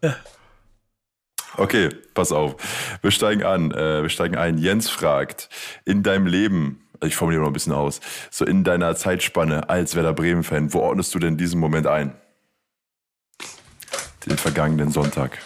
[1.59, 2.55] Okay, pass auf.
[3.03, 3.73] Wir steigen an.
[3.73, 4.59] Äh, wir steigen ein.
[4.59, 5.49] Jens fragt,
[5.85, 8.01] in deinem Leben, ich formuliere noch ein bisschen aus,
[8.31, 12.15] so in deiner Zeitspanne als Werder Bremen-Fan, wo ordnest du denn diesen Moment ein?
[14.27, 15.39] Den vergangenen Sonntag.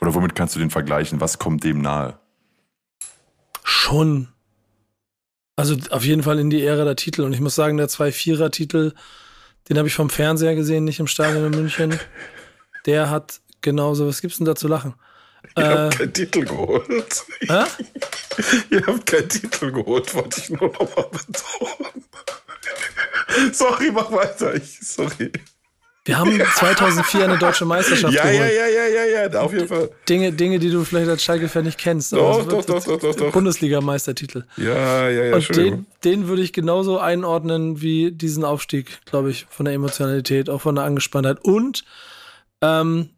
[0.00, 1.20] Oder womit kannst du den vergleichen?
[1.20, 2.18] Was kommt dem nahe?
[3.64, 4.28] Schon.
[5.56, 7.22] Also auf jeden Fall in die Ära der Titel.
[7.22, 8.92] Und ich muss sagen, der 2-4er-Titel,
[9.68, 11.98] den habe ich vom Fernseher gesehen, nicht im Stadion in München.
[12.86, 14.94] Der hat genauso, was gibt's denn da zu lachen?
[15.56, 17.24] Ihr Äh, habt keinen Titel geholt.
[17.40, 17.64] hä?
[18.70, 22.04] Ihr habt keinen Titel geholt, wollte ich nur noch mal betonen.
[23.52, 24.54] Sorry, mach weiter.
[24.54, 25.30] Ich, sorry.
[26.04, 28.38] Wir haben 2004 eine deutsche Meisterschaft Ja, geholt.
[28.38, 29.90] ja, ja, ja, ja, ja, auf jeden Fall.
[30.08, 32.12] Dinge, Dinge, die du vielleicht als Schalke-Fan nicht kennst.
[32.12, 33.32] Doch, doch, doch, doch, doch, doch.
[33.32, 34.44] Bundesliga-Meistertitel.
[34.56, 35.56] Ja, ja, ja, Und schön.
[35.56, 40.60] den, den würde ich genauso einordnen wie diesen Aufstieg, glaube ich, von der Emotionalität, auch
[40.60, 41.38] von der Angespanntheit.
[41.42, 41.84] Und,
[42.62, 43.10] ähm,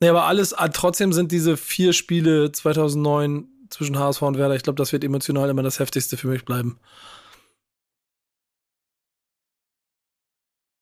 [0.00, 4.62] nee, aber alles, ah, trotzdem sind diese vier Spiele 2009 zwischen HSV und Werder, ich
[4.62, 6.78] glaube, das wird emotional immer das heftigste für mich bleiben.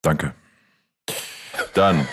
[0.03, 0.35] Danke.
[1.75, 2.09] Dann,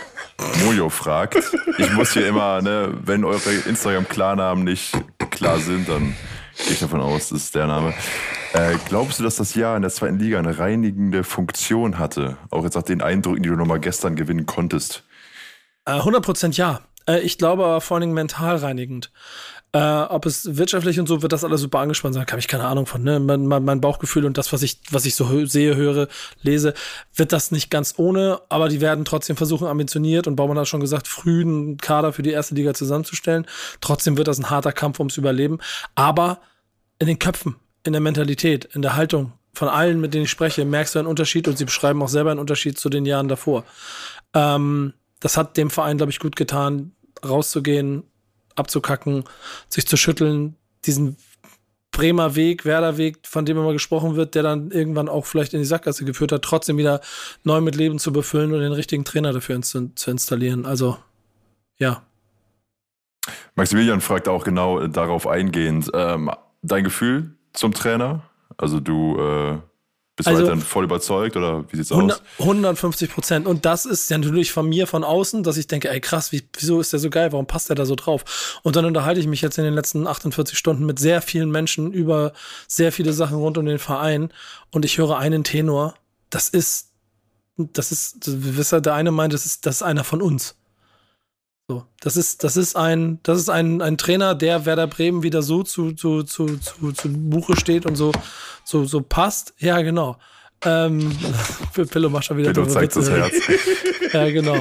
[0.63, 1.41] Mojo fragt,
[1.77, 4.91] ich muss hier immer, ne, wenn eure Instagram-Klarnamen nicht
[5.31, 6.15] klar sind, dann
[6.57, 7.93] gehe ich davon aus, das ist der Name.
[8.53, 12.37] Äh, glaubst du, dass das Jahr in der zweiten Liga eine reinigende Funktion hatte?
[12.49, 15.03] Auch jetzt nach den Eindrücken, die du nochmal gestern gewinnen konntest.
[15.87, 16.81] Äh, 100% ja.
[17.07, 19.11] Äh, ich glaube aber vor allen Dingen mental reinigend.
[19.73, 22.65] Äh, ob es wirtschaftlich und so wird das alles super angespannt sein, habe ich keine
[22.65, 23.03] Ahnung von.
[23.03, 23.19] Ne?
[23.19, 26.07] Mein, mein, mein Bauchgefühl und das, was ich, was ich so hö sehe, höre,
[26.41, 26.73] lese,
[27.13, 30.79] wird das nicht ganz ohne, aber die werden trotzdem versuchen, ambitioniert und Baumann hat schon
[30.79, 33.45] gesagt, früh einen Kader für die erste Liga zusammenzustellen.
[33.81, 35.59] Trotzdem wird das ein harter Kampf ums Überleben.
[35.95, 36.39] Aber
[36.99, 40.63] in den Köpfen, in der Mentalität, in der Haltung von allen, mit denen ich spreche,
[40.63, 43.65] merkst du einen Unterschied und sie beschreiben auch selber einen Unterschied zu den Jahren davor.
[44.33, 46.91] Ähm, das hat dem Verein, glaube ich, gut getan,
[47.25, 48.03] rauszugehen,
[48.55, 49.23] abzukacken,
[49.69, 50.55] sich zu schütteln,
[50.85, 51.17] diesen
[51.91, 55.59] Bremer Weg, Werder Weg, von dem immer gesprochen wird, der dann irgendwann auch vielleicht in
[55.59, 57.01] die Sackgasse geführt hat, trotzdem wieder
[57.43, 60.65] neu mit Leben zu befüllen und den richtigen Trainer dafür inst zu installieren.
[60.65, 60.97] Also,
[61.77, 62.03] ja.
[63.55, 66.29] Maximilian fragt auch genau darauf eingehend, ähm,
[66.61, 68.21] dein Gefühl zum Trainer?
[68.57, 69.57] Also du äh,
[70.17, 72.25] bist also, weiterhin voll überzeugt oder wie sieht's 100, aus?
[72.39, 73.45] 150 Prozent.
[73.45, 76.41] Und das ist ja natürlich von mir von außen, dass ich denke, ey krass, wie,
[76.57, 77.31] wieso ist der so geil?
[77.31, 78.59] Warum passt der da so drauf?
[78.63, 81.93] Und dann unterhalte ich mich jetzt in den letzten 48 Stunden mit sehr vielen Menschen
[81.93, 82.33] über
[82.67, 84.33] sehr viele Sachen rund um den Verein
[84.71, 85.93] und ich höre einen Tenor.
[86.31, 86.89] Das ist,
[87.55, 90.55] das ist, wisst ihr, der eine meint, das ist, das ist einer von uns.
[91.69, 95.41] So, das ist, das ist ein, das ist ein, ein Trainer, der Werder Bremen wieder
[95.41, 98.13] so zu, zu, zu, zu, zu Buche steht und so,
[98.63, 99.53] so, so passt.
[99.57, 100.15] Ja, genau.
[100.63, 101.11] Ähm,
[101.91, 103.11] Pillow macht schon wieder Pillow zeigt Witze.
[103.11, 103.33] das Herz.
[104.13, 104.57] ja, genau.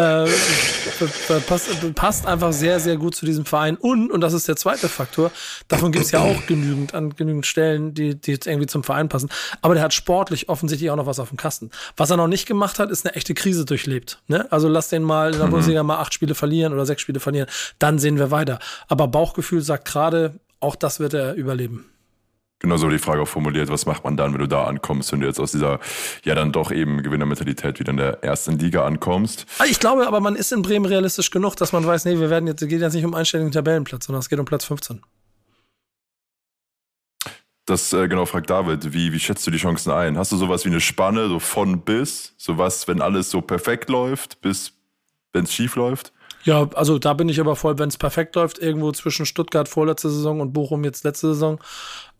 [0.00, 3.76] Äh, passt, passt einfach sehr, sehr gut zu diesem Verein.
[3.76, 5.30] Und, und das ist der zweite Faktor,
[5.68, 9.08] davon gibt es ja auch genügend an genügend Stellen, die, die jetzt irgendwie zum Verein
[9.08, 9.28] passen.
[9.62, 11.70] Aber der hat sportlich offensichtlich auch noch was auf dem Kasten.
[11.96, 14.22] Was er noch nicht gemacht hat, ist eine echte Krise durchlebt.
[14.26, 14.50] Ne?
[14.50, 15.50] Also lass den mal in der mhm.
[15.50, 17.48] Bundesliga mal acht Spiele verlieren oder sechs Spiele verlieren.
[17.78, 18.58] Dann sehen wir weiter.
[18.88, 21.86] Aber Bauchgefühl sagt gerade, auch das wird er überleben
[22.60, 25.26] genauso die Frage auch formuliert, was macht man dann, wenn du da ankommst, wenn du
[25.26, 25.80] jetzt aus dieser,
[26.24, 29.46] ja dann doch eben Gewinnermentalität wieder in der ersten Liga ankommst.
[29.58, 32.30] Ah, ich glaube aber, man ist in Bremen realistisch genug, dass man weiß, nee, wir
[32.30, 35.00] werden jetzt, es geht jetzt nicht um einstelligen Tabellenplatz, sondern es geht um Platz 15.
[37.66, 40.18] Das äh, genau fragt David, wie, wie schätzt du die Chancen ein?
[40.18, 44.40] Hast du sowas wie eine Spanne, so von bis, sowas, wenn alles so perfekt läuft,
[44.40, 44.72] bis
[45.32, 46.12] wenn es schief läuft?
[46.44, 50.08] Ja, also da bin ich aber voll, wenn es perfekt läuft, irgendwo zwischen Stuttgart vorletzte
[50.08, 51.60] Saison und Bochum jetzt letzte Saison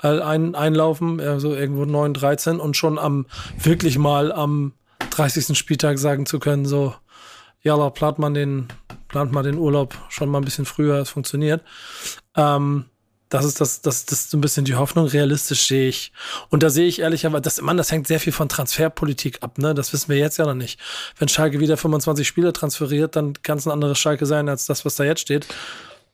[0.03, 3.27] äh, ein, einlaufen, also irgendwo 9, 13 und schon am,
[3.59, 4.73] wirklich mal am
[5.11, 5.57] 30.
[5.57, 6.95] Spieltag sagen zu können, so,
[7.62, 8.68] ja, plant man den,
[9.09, 11.62] plant mal den Urlaub schon mal ein bisschen früher, es funktioniert.
[12.37, 12.87] Ähm,
[13.31, 15.07] das ist das, das, das ist so ein bisschen die Hoffnung.
[15.07, 16.12] Realistisch sehe ich.
[16.51, 19.72] Und da sehe ich ehrlicherweise, das, Mann, das hängt sehr viel von Transferpolitik ab, ne?
[19.72, 20.81] Das wissen wir jetzt ja noch nicht.
[21.16, 24.85] Wenn Schalke wieder 25 Spieler transferiert, dann kann es ein anderes Schalke sein als das,
[24.85, 25.47] was da jetzt steht.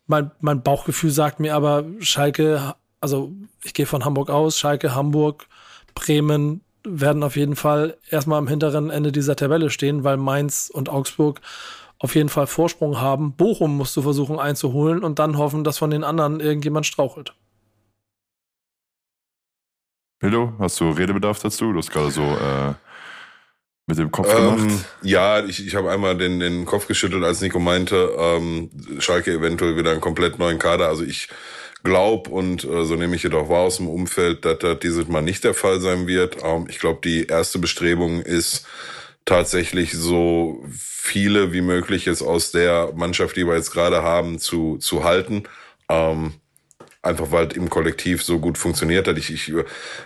[0.07, 3.33] Mein, mein Bauchgefühl sagt mir aber, Schalke, also
[3.65, 5.47] ich gehe von Hamburg aus, Schalke, Hamburg,
[5.95, 10.91] Bremen werden auf jeden Fall erstmal am hinteren Ende dieser Tabelle stehen, weil Mainz und
[10.91, 11.41] Augsburg
[11.99, 13.33] auf jeden Fall Vorsprung haben.
[13.33, 17.35] Bochum musst du versuchen einzuholen und dann hoffen, dass von den anderen irgendjemand strauchelt.
[20.19, 21.73] Pillow, hast du Redebedarf dazu?
[21.73, 22.75] Du hast gerade so äh,
[23.87, 24.85] mit dem Kopf ähm, gemacht.
[25.03, 29.77] Ja, ich, ich habe einmal den, den Kopf geschüttelt, als Nico meinte, ähm, Schalke eventuell
[29.77, 30.89] wieder einen komplett neuen Kader.
[30.89, 31.29] Also ich
[31.85, 35.23] glaube und äh, so nehme ich jedoch wahr aus dem Umfeld, dass das dieses Mal
[35.23, 36.39] nicht der Fall sein wird.
[36.43, 38.67] Ähm, ich glaube, die erste Bestrebung ist
[39.27, 44.79] tatsächlich so viele wie möglich jetzt aus der Mannschaft, die wir jetzt gerade haben, zu,
[44.79, 45.43] zu halten.
[45.91, 46.35] Ähm,
[47.03, 49.17] einfach weil im Kollektiv so gut funktioniert hat.
[49.19, 49.53] Ich, ich,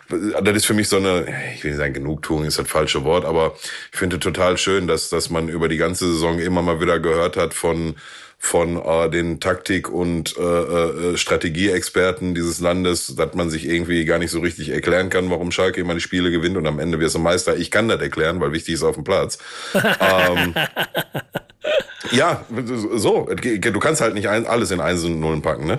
[0.08, 3.24] das ist für mich so eine, ich will nicht sagen Genugtuung, ist das falsche Wort,
[3.24, 3.56] aber
[3.92, 7.36] ich finde total schön, dass, dass man über die ganze Saison immer mal wieder gehört
[7.36, 7.96] hat von
[8.43, 14.18] von äh, den Taktik- und äh, äh, Strategieexperten dieses Landes, dass man sich irgendwie gar
[14.18, 17.11] nicht so richtig erklären kann, warum Schalke immer die Spiele gewinnt und am Ende wird
[17.11, 17.57] es ein Meister.
[17.59, 19.38] Ich kann das erklären, weil wichtig ist auf dem Platz.
[19.74, 20.55] ähm,
[22.12, 22.47] ja,
[22.95, 23.28] so.
[23.30, 25.78] Du kannst halt nicht alles in Einsen und Nullen packen, ne?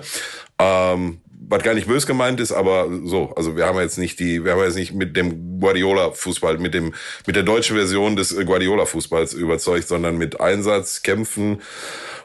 [0.60, 4.44] Ähm, was gar nicht bös gemeint ist, aber so, also wir haben jetzt nicht die,
[4.44, 6.94] wir haben jetzt nicht mit dem Guardiola-Fußball, mit dem,
[7.26, 11.60] mit der deutschen Version des Guardiola-Fußballs überzeugt, sondern mit Einsatz, Kämpfen,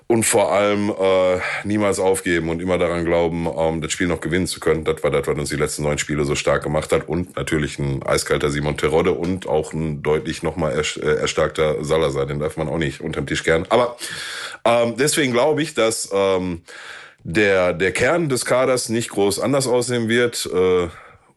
[0.07, 4.47] und vor allem äh, niemals aufgeben und immer daran glauben, ähm, das Spiel noch gewinnen
[4.47, 4.85] zu können.
[4.85, 7.09] Das war das, was uns die letzten neun Spiele so stark gemacht hat.
[7.09, 12.25] Und natürlich ein eiskalter Simon Terodde und auch ein deutlich nochmal äh, erstarkter Salazar.
[12.25, 13.65] Den darf man auch nicht unterm Tisch gern.
[13.67, 13.97] Aber
[14.63, 16.61] ähm, deswegen glaube ich, dass ähm,
[17.25, 20.49] der, der Kern des Kaders nicht groß anders aussehen wird.
[20.53, 20.87] Äh,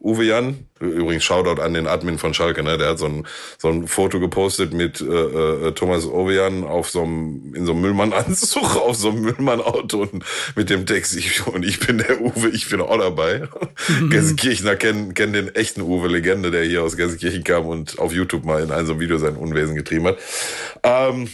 [0.03, 2.77] Uwe Jan, übrigens Shoutout an den Admin von Schalke, ne?
[2.77, 3.27] Der hat so ein,
[3.59, 7.73] so ein Foto gepostet mit äh, äh, Thomas Uwe Jan auf so einem, in so
[7.73, 10.25] einem Müllmann-Anzug, auf so einem Müllmann-Auto und
[10.55, 13.47] mit dem Text, ich, und ich bin der Uwe, ich bin auch dabei.
[13.87, 14.09] Mhm.
[14.09, 18.43] Gelsenkirchener kennen, kennen den echten Uwe Legende, der hier aus Gelsenkirchen kam und auf YouTube
[18.43, 20.17] mal in einem so Video sein Unwesen getrieben hat.
[20.81, 21.29] Ähm,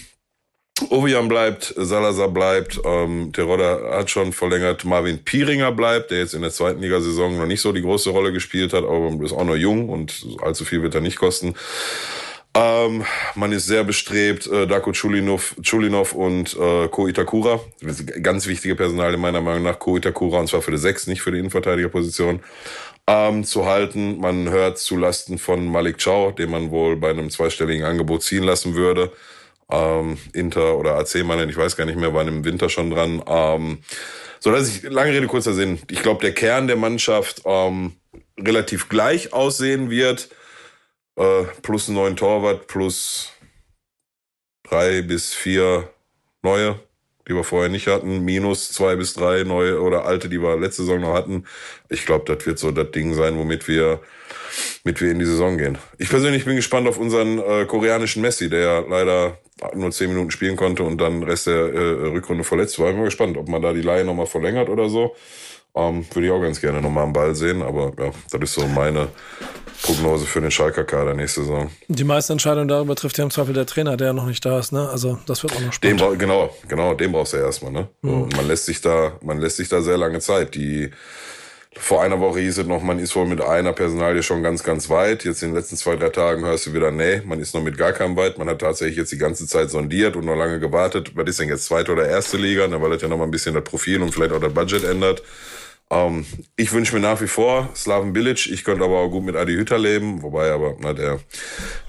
[0.90, 6.42] Ovian bleibt, Salazar bleibt, ähm, Terodda hat schon verlängert, Marvin Pieringer bleibt, der jetzt in
[6.42, 9.56] der zweiten Ligasaison noch nicht so die große Rolle gespielt hat, aber ist auch noch
[9.56, 11.56] jung und allzu viel wird er nicht kosten.
[12.54, 13.06] Ähm,
[13.36, 17.60] man ist sehr bestrebt, äh, Dako Chulinov, Chulinov und äh, Ko Itakura,
[18.22, 21.32] ganz wichtige Personal meiner Meinung nach, Ko Itakura, und zwar für die Sechs, nicht für
[21.32, 22.40] die Innenverteidigerposition,
[23.08, 24.20] ähm, zu halten.
[24.20, 28.44] Man hört zu Lasten von Malik Chow, den man wohl bei einem zweistelligen Angebot ziehen
[28.44, 29.12] lassen würde
[29.72, 33.22] ähm, Inter oder AC Mailand, ich weiß gar nicht mehr, waren im Winter schon dran.
[33.28, 33.80] Ähm,
[34.40, 35.80] so dass ich, lange Rede, kurzer Sinn.
[35.90, 37.94] Ich glaube, der Kern der Mannschaft ähm,
[38.40, 40.30] relativ gleich aussehen wird.
[41.18, 43.32] Äh, plus einen neuen Torwart, plus
[44.64, 45.90] drei bis vier
[46.44, 46.80] neue.
[47.28, 50.84] die wir vorher nicht hatten, minus zwei bis drei neue oder alte, die wir letzte
[50.84, 51.46] Saison noch hatten.
[51.90, 54.02] Ich glaube, das wird so das Ding sein, womit wir,
[54.84, 55.78] mit wir in die Saison gehen.
[55.98, 59.38] Ich persönlich bin gespannt auf unseren äh, koreanischen Messi, der leider
[59.74, 62.88] nur zehn Minuten spielen konnte und dann Rest der äh, Rückrunde verletzt war.
[62.88, 65.16] Ich bin mal gespannt, ob man da die Leihe nochmal verlängert oder so.
[65.76, 68.66] Ähm, würde ich auch ganz gerne nochmal am Ball sehen, aber ja, das ist so
[68.68, 69.10] meine
[69.84, 71.70] Prognose für den Schalker Kader nächste Saison.
[71.88, 74.58] Die meisten Entscheidungen darüber trifft ja im Zweifel der Trainer, der ja noch nicht da
[74.58, 74.90] ist, ne?
[74.90, 76.00] Also das wird auch noch Den spannend.
[76.00, 77.90] bra- genau, genau, den brauchst du erstmal, ne?
[78.02, 80.56] So, und man lässt sich da, man lässt sich da sehr lange Zeit.
[80.56, 80.90] Die
[81.80, 84.90] vor einer Woche hieß es noch, man ist wohl mit einer Personalie schon ganz, ganz
[84.90, 85.24] weit.
[85.24, 87.78] Jetzt in den letzten zwei, drei Tagen hörst du wieder, nee, man ist noch mit
[87.78, 88.38] gar keinem weit.
[88.38, 91.12] Man hat tatsächlich jetzt die ganze Zeit sondiert und noch lange gewartet.
[91.16, 92.68] Was ist denn jetzt zweite oder erste Liga?
[92.68, 94.84] Ne, weil das ja noch mal ein bisschen das Profil und vielleicht auch das Budget
[94.84, 95.24] ändert.
[95.90, 96.26] Ähm,
[96.56, 98.48] ich wünsche mir nach wie vor Slaven Bilic.
[98.48, 101.20] Ich könnte aber auch gut mit Adi Hütter leben, wobei aber na, der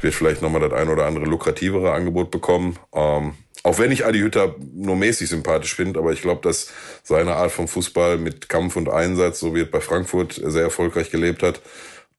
[0.01, 2.79] wird vielleicht nochmal das ein oder andere lukrativere Angebot bekommen.
[2.93, 6.71] Ähm, auch wenn ich Adi Hütter nur mäßig sympathisch finde, aber ich glaube, dass
[7.03, 11.11] seine Art von Fußball mit Kampf und Einsatz, so wie es bei Frankfurt sehr erfolgreich
[11.11, 11.61] gelebt hat,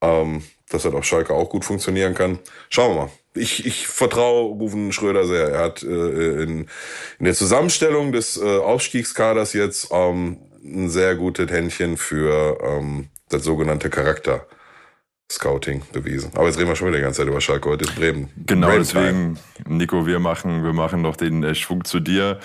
[0.01, 2.39] ähm, dass das auf Schalke auch gut funktionieren kann.
[2.69, 3.11] Schauen wir mal.
[3.35, 5.49] Ich, ich vertraue Rufen Schröder sehr.
[5.49, 6.67] Er hat äh, in,
[7.19, 13.43] in der Zusammenstellung des äh, Aufstiegskaders jetzt ähm, ein sehr gutes Händchen für ähm, das
[13.43, 14.45] sogenannte Charakter.
[15.31, 16.31] Scouting bewiesen.
[16.33, 17.69] Aber jetzt reden wir schon wieder die ganze Zeit über Schalke.
[17.69, 18.29] Heute ist Bremen.
[18.45, 22.39] Genau, Bremen deswegen, Nico, wir machen, wir machen noch den äh, Schwung zu dir.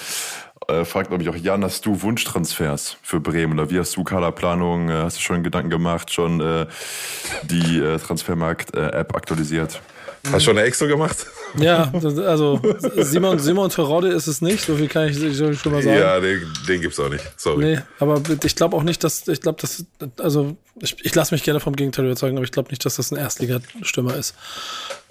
[0.68, 4.04] Äh, fragt, glaube ich, auch Jan, hast du Wunschtransfers für Bremen oder wie hast du
[4.04, 4.88] Kaderplanung?
[4.88, 6.66] Äh, hast du schon Gedanken gemacht, schon äh,
[7.42, 9.80] die äh, Transfermarkt-App aktualisiert?
[10.26, 11.26] Hast du schon eine Excel gemacht?
[11.58, 12.60] Ja, also
[12.96, 15.98] Simon, Simon Terodde ist es nicht, so viel kann ich, viel schon mal sagen.
[15.98, 17.24] Ja, den, den gibt's auch nicht.
[17.36, 17.64] Sorry.
[17.64, 19.84] Nee, aber ich glaube auch nicht, dass, ich glaube, dass,
[20.18, 23.12] also ich, ich lasse mich gerne vom Gegenteil überzeugen, aber ich glaube nicht, dass das
[23.12, 24.34] ein Erstligastürmer ist.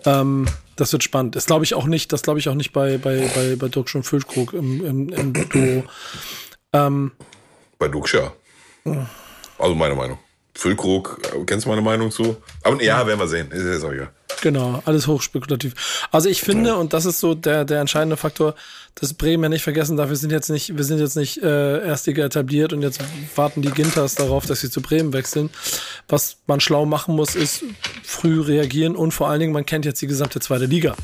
[0.06, 1.36] Ähm, das wird spannend.
[1.36, 3.94] Das glaube ich auch nicht, das glaube ich auch nicht bei, bei, bei, bei Dirk
[3.96, 5.84] und Füllkrug im, im, im Duo.
[6.74, 7.12] Ähm,
[7.78, 8.34] Bei Dux ja.
[9.60, 10.18] Also meine Meinung.
[10.56, 12.36] Füllkrug, äh, kennst du meine Meinung zu?
[12.64, 13.50] Aber ja, werden wir sehen.
[13.52, 14.12] Ist jetzt auch egal.
[14.44, 15.74] Genau, alles hochspekulativ.
[16.12, 18.56] Also ich finde, und das ist so der, der entscheidende Faktor,
[18.96, 21.88] dass Bremen ja nicht vergessen darf, wir sind jetzt nicht, wir sind jetzt nicht äh,
[21.88, 23.00] Erstliga etabliert und jetzt
[23.38, 25.50] warten die Ginters darauf, dass sie zu Bremen wechseln.
[26.10, 27.64] Was man schlau machen muss, ist
[28.04, 30.98] früh reagieren und vor allen Dingen, man kennt jetzt die gesamte zweite Liga.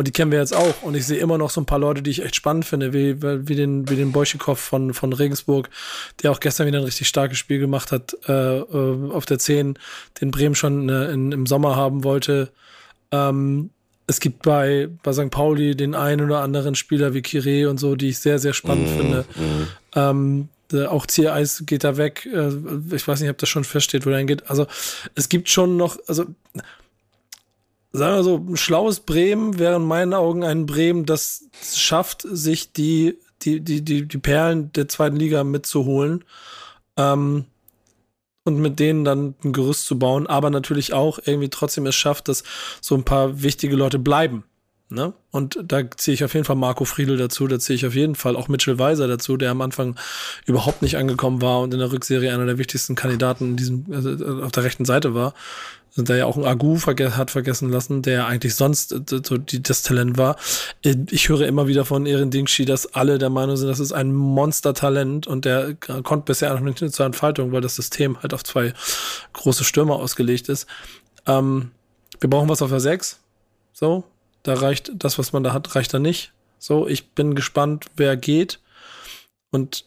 [0.00, 0.82] Und die kennen wir jetzt auch.
[0.82, 3.20] Und ich sehe immer noch so ein paar Leute, die ich echt spannend finde, wie,
[3.20, 5.68] wie den, wie den Boychikow von, von Regensburg,
[6.22, 9.76] der auch gestern wieder ein richtig starkes Spiel gemacht hat, äh, äh, auf der 10,
[10.20, 12.50] den Bremen schon äh, in, im Sommer haben wollte.
[13.10, 13.70] Ähm,
[14.06, 15.30] es gibt bei, bei St.
[15.30, 18.88] Pauli den einen oder anderen Spieler wie Kire und so, die ich sehr, sehr spannend
[18.88, 19.24] finde.
[19.96, 22.24] Ähm, der- auch Ziereis geht da weg.
[22.32, 22.50] Äh,
[22.94, 24.48] ich weiß nicht, ob das schon feststeht, wo der hingeht.
[24.48, 24.68] Also
[25.16, 26.26] es gibt schon noch, also
[27.92, 32.72] sagen wir so, ein schlaues Bremen wäre in meinen Augen ein Bremen, das schafft, sich
[32.72, 36.24] die, die, die, die, die Perlen der zweiten Liga mitzuholen.
[36.96, 37.46] Ähm,
[38.44, 42.28] und mit denen dann ein Gerüst zu bauen, aber natürlich auch irgendwie trotzdem es schafft,
[42.28, 42.44] dass
[42.80, 44.44] so ein paar wichtige Leute bleiben.
[44.90, 45.12] Ne?
[45.30, 48.14] Und da ziehe ich auf jeden Fall Marco Friedl dazu, da ziehe ich auf jeden
[48.14, 49.96] Fall auch Mitchell Weiser dazu, der am Anfang
[50.46, 54.12] überhaupt nicht angekommen war und in der Rückserie einer der wichtigsten Kandidaten in diesem, also
[54.12, 55.34] äh, auf der rechten Seite war.
[55.94, 59.62] Da ja auch ein Agu verge hat vergessen lassen, der eigentlich sonst äh, so die,
[59.62, 60.36] das Talent war.
[60.82, 63.92] Äh, Ich höre immer wieder von Erin Dingshi, dass alle der Meinung sind, das ist
[63.92, 68.42] ein Monstertalent und der kommt bisher noch nicht zur Entfaltung, weil das System halt auf
[68.42, 68.72] zwei
[69.34, 70.66] große Stürmer ausgelegt ist.
[71.26, 71.72] Ähm,
[72.20, 73.20] wir brauchen was auf der 6.
[73.74, 74.04] So,
[74.48, 76.32] da reicht das, was man da hat, reicht da nicht.
[76.58, 78.60] So, ich bin gespannt, wer geht.
[79.50, 79.84] Und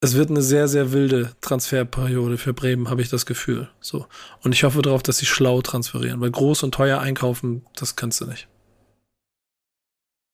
[0.00, 3.68] es wird eine sehr, sehr wilde Transferperiode für Bremen, habe ich das Gefühl.
[3.80, 4.06] So.
[4.42, 8.20] Und ich hoffe darauf, dass sie schlau transferieren, weil groß und teuer einkaufen, das kannst
[8.20, 8.48] du nicht.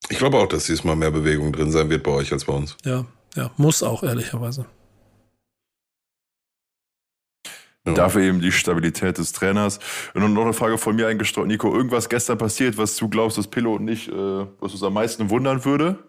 [0.09, 2.75] Ich glaube auch, dass diesmal mehr Bewegung drin sein wird bei euch als bei uns.
[2.83, 3.05] Ja,
[3.35, 4.65] ja, muss auch, ehrlicherweise.
[7.85, 7.93] Ja.
[7.93, 9.79] Dafür eben die Stabilität des Trainers.
[10.13, 11.75] Und noch eine Frage von mir eingestreut, Nico.
[11.75, 15.29] Irgendwas gestern passiert, was du glaubst, dass Pillow und ich, äh, was uns am meisten
[15.29, 15.99] wundern würde?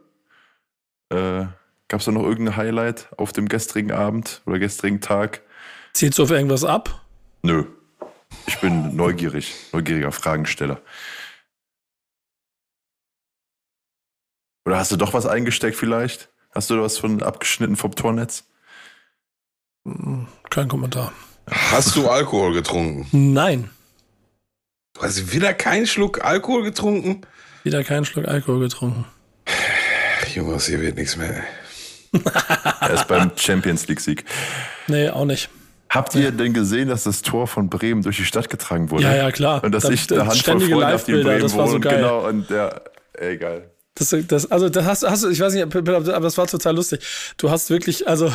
[1.10, 1.46] Äh,
[1.88, 5.42] Gab es da noch irgendein Highlight auf dem gestrigen Abend oder gestrigen Tag?
[5.92, 7.04] Ziehst du auf irgendwas ab?
[7.42, 7.66] Nö.
[8.46, 10.80] Ich bin neugierig, neugieriger Fragensteller.
[14.64, 16.30] Oder hast du doch was eingesteckt vielleicht?
[16.52, 18.44] Hast du was von abgeschnitten vom Tornetz?
[19.84, 21.12] Kein Kommentar.
[21.50, 23.06] Hast du Alkohol getrunken?
[23.32, 23.70] Nein,
[24.94, 27.22] Du hast wieder keinen Schluck Alkohol getrunken?
[27.64, 29.04] wieder keinen Schluck Alkohol getrunken.
[30.34, 31.42] Jungs, hier wird nichts mehr.
[32.80, 34.24] Er ist beim Champions League-Sieg.
[34.86, 35.48] Nee, auch nicht.
[35.88, 39.02] Habt ihr denn gesehen, dass das Tor von Bremen durch die Stadt getragen wurde?
[39.04, 39.64] Ja, ja, klar.
[39.64, 41.82] Und dass Da- ich eine Handvoll ständige Freunde auf die Bremen das war so wohnen.
[41.82, 41.96] geil.
[41.96, 42.82] Genau, und der,
[43.14, 43.70] ey, geil.
[43.96, 47.00] Das, das, also, das hast, hast du, ich weiß nicht, aber das war total lustig.
[47.36, 48.32] Du hast wirklich, also,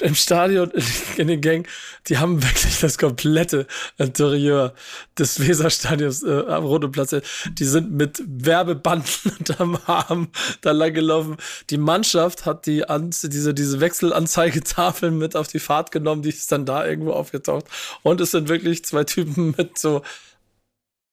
[0.00, 0.70] im Stadion,
[1.16, 1.66] in den Gang,
[2.06, 3.66] die haben wirklich das komplette
[3.98, 4.74] Interieur
[5.18, 7.14] des Weserstadions äh, am Roten Platz.
[7.58, 10.28] Die sind mit Werbebanden unterm Arm
[10.60, 11.36] da lang gelaufen.
[11.70, 16.50] Die Mannschaft hat die An diese, diese Wechselanzeigetafeln mit auf die Fahrt genommen, die ist
[16.52, 17.66] dann da irgendwo aufgetaucht.
[18.02, 20.02] Und es sind wirklich zwei Typen mit so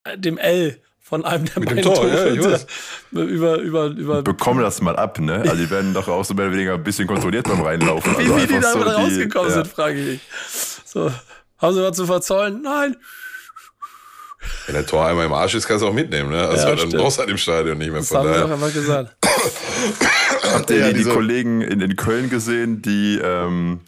[0.04, 0.82] äh, dem L
[1.12, 2.66] von einem der Mit beiden Tor, ja, ich Tore weiß.
[3.12, 5.42] über, über, über, Bekommen das mal ab, ne?
[5.42, 8.14] Also die werden doch auch so mehr oder weniger ein bisschen kontrolliert beim Reinlaufen.
[8.18, 9.56] Wie, Also wie die da so rausgekommen ja.
[9.56, 10.22] sind, frage ich mich.
[10.86, 11.12] So,
[11.58, 12.62] haben sie was zu verzollen?
[12.62, 12.96] Nein.
[14.68, 16.48] Wenn der Tor einmal im Arsch ist, kannst du auch mitnehmen, ne?
[16.48, 18.00] Also Ja, dann brauchst du halt im Stadion nicht mehr.
[18.00, 18.54] Das Von haben sie doch daher.
[18.56, 19.16] einfach gesagt.
[20.54, 23.82] Habt ihr Ja, die, die Kollegen in, in Köln gesehen, die ähm,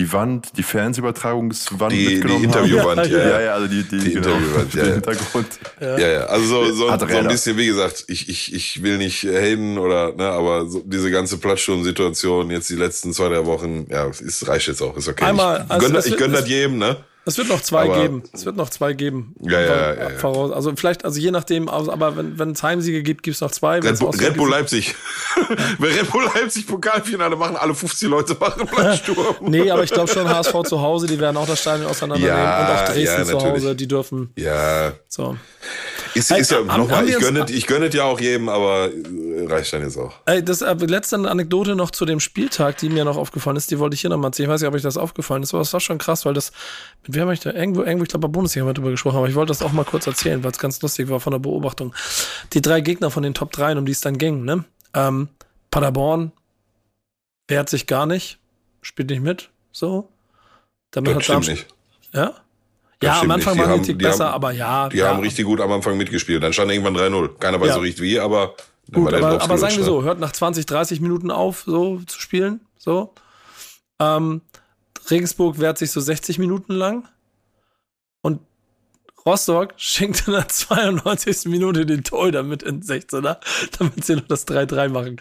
[0.00, 3.28] die Wand, die Fernsehübertragungswand Die, die mitgenommen Interviewwand, Ja, ja.
[3.30, 3.40] ja.
[3.40, 4.94] Ja, also die, die, Die genau, Interviewwand, ja, den ja.
[4.94, 5.46] Hintergrund.
[5.80, 9.22] Ja, ja, also so, so, so ein bisschen, wie gesagt, ich, ich, ich will nicht
[9.24, 14.06] haten oder, ne, aber so diese ganze Platzsturm-Situation jetzt die letzten zwei, drei Wochen, ja,
[14.08, 15.24] es reicht jetzt auch, ist okay.
[15.24, 16.96] Einmal, ich also gönn, ich wird- gönn es- das jedem, ne?
[17.26, 18.22] Es wird noch zwei Aber- geben.
[18.32, 19.34] Es wird noch zwei geben.
[19.40, 20.52] Ja, ja, ja, ja.
[20.52, 23.78] Also vielleicht, also je nachdem, aber wenn wenn es Heimsiege gibt, gibt es noch zwei.
[23.80, 24.94] Red Bull, Red Bull Leipzig.
[25.78, 29.36] Wenn Red Bull Leipzig Pokalfinale machen, alle 50 Leute machen Platzsturm.
[29.42, 32.36] Nee, aber ich glaube schon HSV zu Hause, die werden auch das Stadion auseinandernehmen.
[32.36, 33.40] Ja, und auch Dresden zu.
[33.40, 34.32] Hause, die dürfen.
[34.36, 35.36] Ja, So.
[36.14, 39.82] Ist, ist ja, nochmal, ich gönne, ich gönne ja auch jedem, aber äh, reicht dann
[39.82, 40.12] jetzt auch.
[40.26, 43.78] Ey, das äh, letzte Anekdote noch zu dem Spieltag, die mir noch aufgefallen ist, die
[43.78, 44.48] wollte ich hier nochmal erzählen.
[44.48, 46.52] Ich weiß nicht, ob euch das aufgefallen ist, aber das war schon krass, weil das,
[47.06, 49.16] mit wem habe ich da irgendwo, irgendwo, ich glaube, bei Bundesliga haben wir drüber gesprochen,
[49.18, 51.38] aber ich wollte das auch mal kurz erzählen, weil es ganz lustig war von der
[51.38, 51.94] Beobachtung.
[52.52, 54.64] Die drei Gegner von den Top 3, um die es dann ging, ne?
[54.94, 55.28] Ähm,
[55.70, 56.32] Paderborn
[57.48, 58.38] wehrt sich gar nicht,
[58.82, 60.08] spielt nicht mit, so.
[60.92, 61.66] Damit Das hat stimmt Darmstadt- nicht.
[62.14, 62.34] Ja?
[63.02, 63.54] Ja, am Anfang.
[63.54, 64.88] Die waren die Tick besser, haben- aber ja.
[64.88, 66.42] Die ja, haben richtig gut am Anfang mitgespielt.
[66.42, 67.38] Dann stand irgendwann 3-0.
[67.38, 67.74] Keiner weiß Ja.
[67.74, 68.54] so richtig wie, aber
[68.92, 72.60] Gut, aber, aber sagen wir so, hört nach 20, 30 Minuten auf, so zu spielen.
[72.76, 73.14] So.
[74.00, 74.40] Ähm,
[75.10, 77.06] Regensburg wehrt sich so 60 Minuten lang.
[78.22, 78.40] Und
[79.24, 81.44] Rostock schenkt in der 92.
[81.46, 83.36] Minute den Torhüter mit in 16er,
[83.78, 85.20] damit sie noch das 3-3 machen.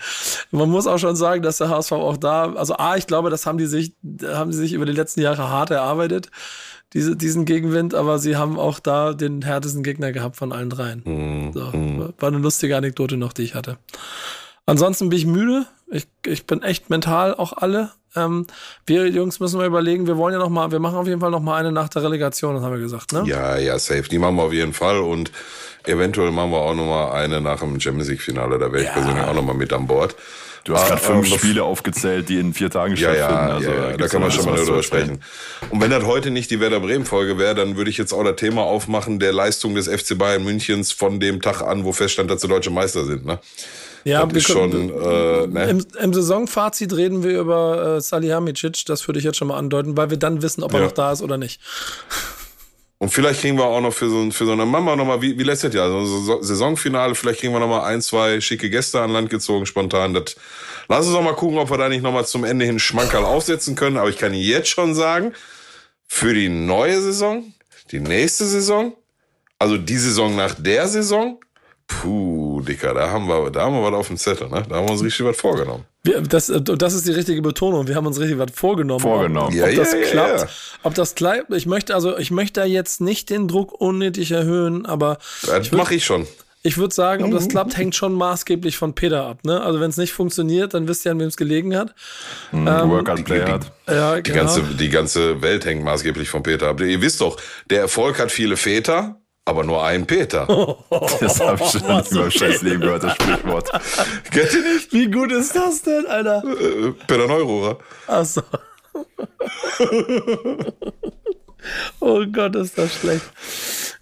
[0.51, 3.45] Man muss auch schon sagen, dass der HSV auch da, also A, ich glaube, das
[3.45, 6.32] haben die sich, haben sie sich über die letzten Jahre hart erarbeitet,
[6.93, 11.01] diese, diesen Gegenwind, aber sie haben auch da den härtesten Gegner gehabt von allen dreien.
[11.05, 11.53] Mhm.
[11.53, 13.77] So, war eine lustige Anekdote noch, die ich hatte.
[14.65, 15.65] Ansonsten bin ich müde.
[15.91, 17.91] Ich, ich bin echt mental auch alle.
[18.15, 18.45] Ähm,
[18.85, 21.31] wir Jungs müssen mal überlegen, wir wollen ja noch mal, wir machen auf jeden Fall
[21.31, 23.23] noch mal eine nach der Relegation, das haben wir gesagt, ne?
[23.25, 24.03] Ja, ja, safe.
[24.03, 24.99] Die machen wir auf jeden Fall.
[24.99, 25.31] Und
[25.85, 28.57] eventuell machen wir auch nochmal eine nach dem Champions League-Finale.
[28.59, 28.93] Da wäre ich Ja.
[28.93, 30.15] persönlich auch nochmal mit an Bord.
[30.70, 33.26] Du hast Ah, gerade fünf ähm, Spiele aufgezählt, die in vier Tagen Ja, stattfinden.
[33.47, 35.20] ja, also, ja, ja, da kann man schon mal drüber sprechen.
[35.72, 38.36] Und wenn das heute nicht die Werder Bremen-Folge wäre, dann würde ich jetzt auch das
[38.36, 42.41] Thema aufmachen der Leistung des FC Bayern Münchens von dem Tag an, wo feststand, dass
[42.41, 43.26] sie deutsche Meister sind.
[43.26, 43.39] Ne?
[44.03, 45.70] Ja, das ist schon, äh, ne?
[45.72, 49.97] Im, Im Saisonfazit reden wir über äh, Salihamidzic, das würde ich jetzt schon mal andeuten,
[49.97, 50.86] weil wir dann wissen, ob er Ja.
[50.86, 51.59] noch da ist oder nicht.
[53.02, 55.43] Und vielleicht kriegen wir auch noch für so, für so eine Mama nochmal, wie, wie
[55.43, 59.12] letztes Jahr, so ein Saison- Saisonfinale, vielleicht kriegen wir nochmal ein, zwei schicke Gäste an
[59.12, 60.14] Land gezogen, spontan.
[60.14, 60.36] Das,
[60.89, 63.76] lass uns doch mal gucken, ob wir da nicht nochmal zum Ende hin Schmankerl aufsetzen
[63.76, 63.95] können.
[63.95, 65.34] Aber ich kann jetzt schon sagen,
[66.08, 67.54] für die neue Saison,
[67.91, 68.93] die nächste Saison,
[69.58, 71.39] also die Saison nach der Saison,
[71.89, 74.63] puh, Dicker, da haben wir, da haben wir was auf dem Zettel, ne?
[74.69, 75.83] Da haben wir uns richtig was vorgenommen.
[76.03, 77.87] Wir, das, äh, das ist die richtige Betonung.
[77.87, 79.01] Wir haben uns richtig was vorgenommen.
[79.01, 79.47] Vorgenommen.
[79.47, 80.39] Ob, Ja, ob das ja, ja, klappt.
[80.41, 80.47] ja.
[80.83, 81.51] Ob das klappt.
[81.53, 85.95] Ich möchte also, ich möchte da jetzt nicht den Druck unnötig erhöhen, aber Das mache
[85.95, 86.25] ich schon.
[86.61, 89.39] ich würde sagen, ob das klappt, hängt schon maßgeblich von Peter ab.
[89.43, 89.59] Ne?
[89.59, 91.93] Also wenn es nicht funktioniert, dann wisst ihr, an wem es gelegen hat.
[92.51, 93.71] Work and Play hat.
[93.89, 94.43] Ja, Die, genau.
[94.45, 96.79] ganze, die ganze Welt hängt maßgeblich von Peter ab.
[96.81, 97.37] Ihr wisst doch,
[97.69, 99.19] der Erfolg hat viele Väter,
[99.50, 100.47] aber nur einen Peter.
[101.20, 103.70] Das habe ich schon in meinem scheiß Leben gehört, das Sprichwort.
[104.32, 104.93] Kennt ihr nicht?
[104.93, 106.43] Wie gut ist das denn, Alter?
[106.45, 107.78] Äh, Peter Neururer.
[108.08, 108.41] Achso.
[112.00, 113.26] oh Gott, ist das schlecht.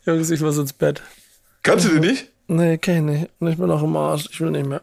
[0.06, 1.02] Jungs, ich muss ins Bett.
[1.64, 2.30] Kannst du den nicht?
[2.48, 3.32] Nee, kenn ich nicht.
[3.39, 4.28] Ich bin auch im Arsch.
[4.32, 4.82] Ich will nicht mehr.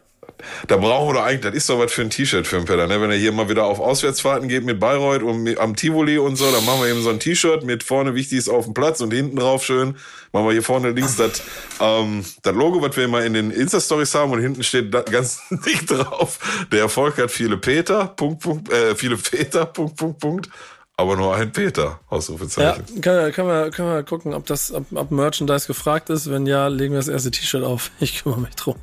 [0.67, 2.87] Da brauchen wir doch eigentlich, das ist doch was für ein T-Shirt für einen Peter,
[2.87, 3.01] ne?
[3.01, 6.35] Wenn er hier mal wieder auf Auswärtsfahrten geht mit Bayreuth und mit, am Tivoli und
[6.35, 9.01] so, dann machen wir eben so ein T-Shirt mit vorne wichtig ist auf dem Platz
[9.01, 9.95] und hinten drauf schön.
[10.31, 11.41] Machen wir hier vorne links das,
[11.79, 16.39] ähm, Logo, was wir immer in den Insta-Stories haben und hinten steht ganz dick drauf.
[16.71, 20.49] Der Erfolg hat viele Peter, Punkt, Punkt, äh, viele Väter, Punkt, Punkt, Punkt.
[20.97, 23.01] Aber nur ein Peter, Ja, Ausrufezeichen.
[23.01, 26.29] können wir, können wir, können wir gucken, ob das, ob, ob Merchandise gefragt ist.
[26.29, 27.91] Wenn ja, legen wir das erste T-Shirt auf.
[27.99, 28.75] Ich kümmere mich drum.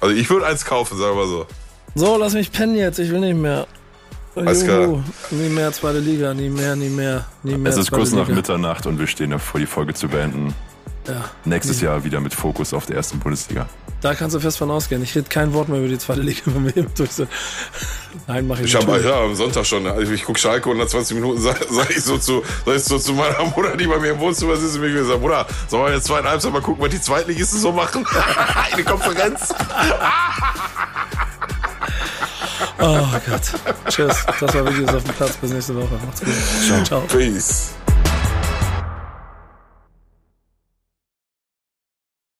[0.00, 1.46] Also ich würde eins kaufen, sagen wir so.
[1.94, 2.98] So, lass mich pennen jetzt.
[2.98, 3.66] Ich will nicht mehr.
[4.34, 5.02] Alles klar.
[5.30, 7.72] Nie mehr zweite Liga, nie mehr, nie mehr, nie mehr.
[7.72, 8.36] Es ist kurz nach Liga.
[8.36, 10.54] Mitternacht und wir stehen davor, die Folge zu beenden.
[11.08, 11.24] Ja.
[11.44, 13.66] Nächstes Jahr wieder mit Fokus auf der ersten Bundesliga.
[14.06, 15.02] Da kannst du fest von ausgehen.
[15.02, 17.28] Ich rede kein Wort mehr über die zweite Liga, wenn wir hier durch sind.
[18.28, 18.86] Nein, mach ich, Ich nicht.
[18.86, 21.90] habe ja am Sonntag schon, also ich gucke Schalke und nach 20 Minuten sage sag
[21.90, 24.76] ich so zu, sag ich so zu meiner Mutter, die bei mir im Wohnzimmer sitzt
[24.76, 27.72] und mir gesagt, Mutter, sollen wir jetzt zweiten Halbzeit mal gucken, was die Zweitligisten so
[27.72, 28.06] machen?
[28.72, 29.52] Eine Konferenz.
[32.78, 33.42] Oh Gott.
[33.88, 34.24] Tschüss.
[34.38, 35.36] Das war Videos auf dem Platz.
[35.38, 35.98] Bis nächste Woche.
[36.06, 36.86] Macht's gut.
[36.86, 37.00] Ciao.
[37.08, 37.70] Peace.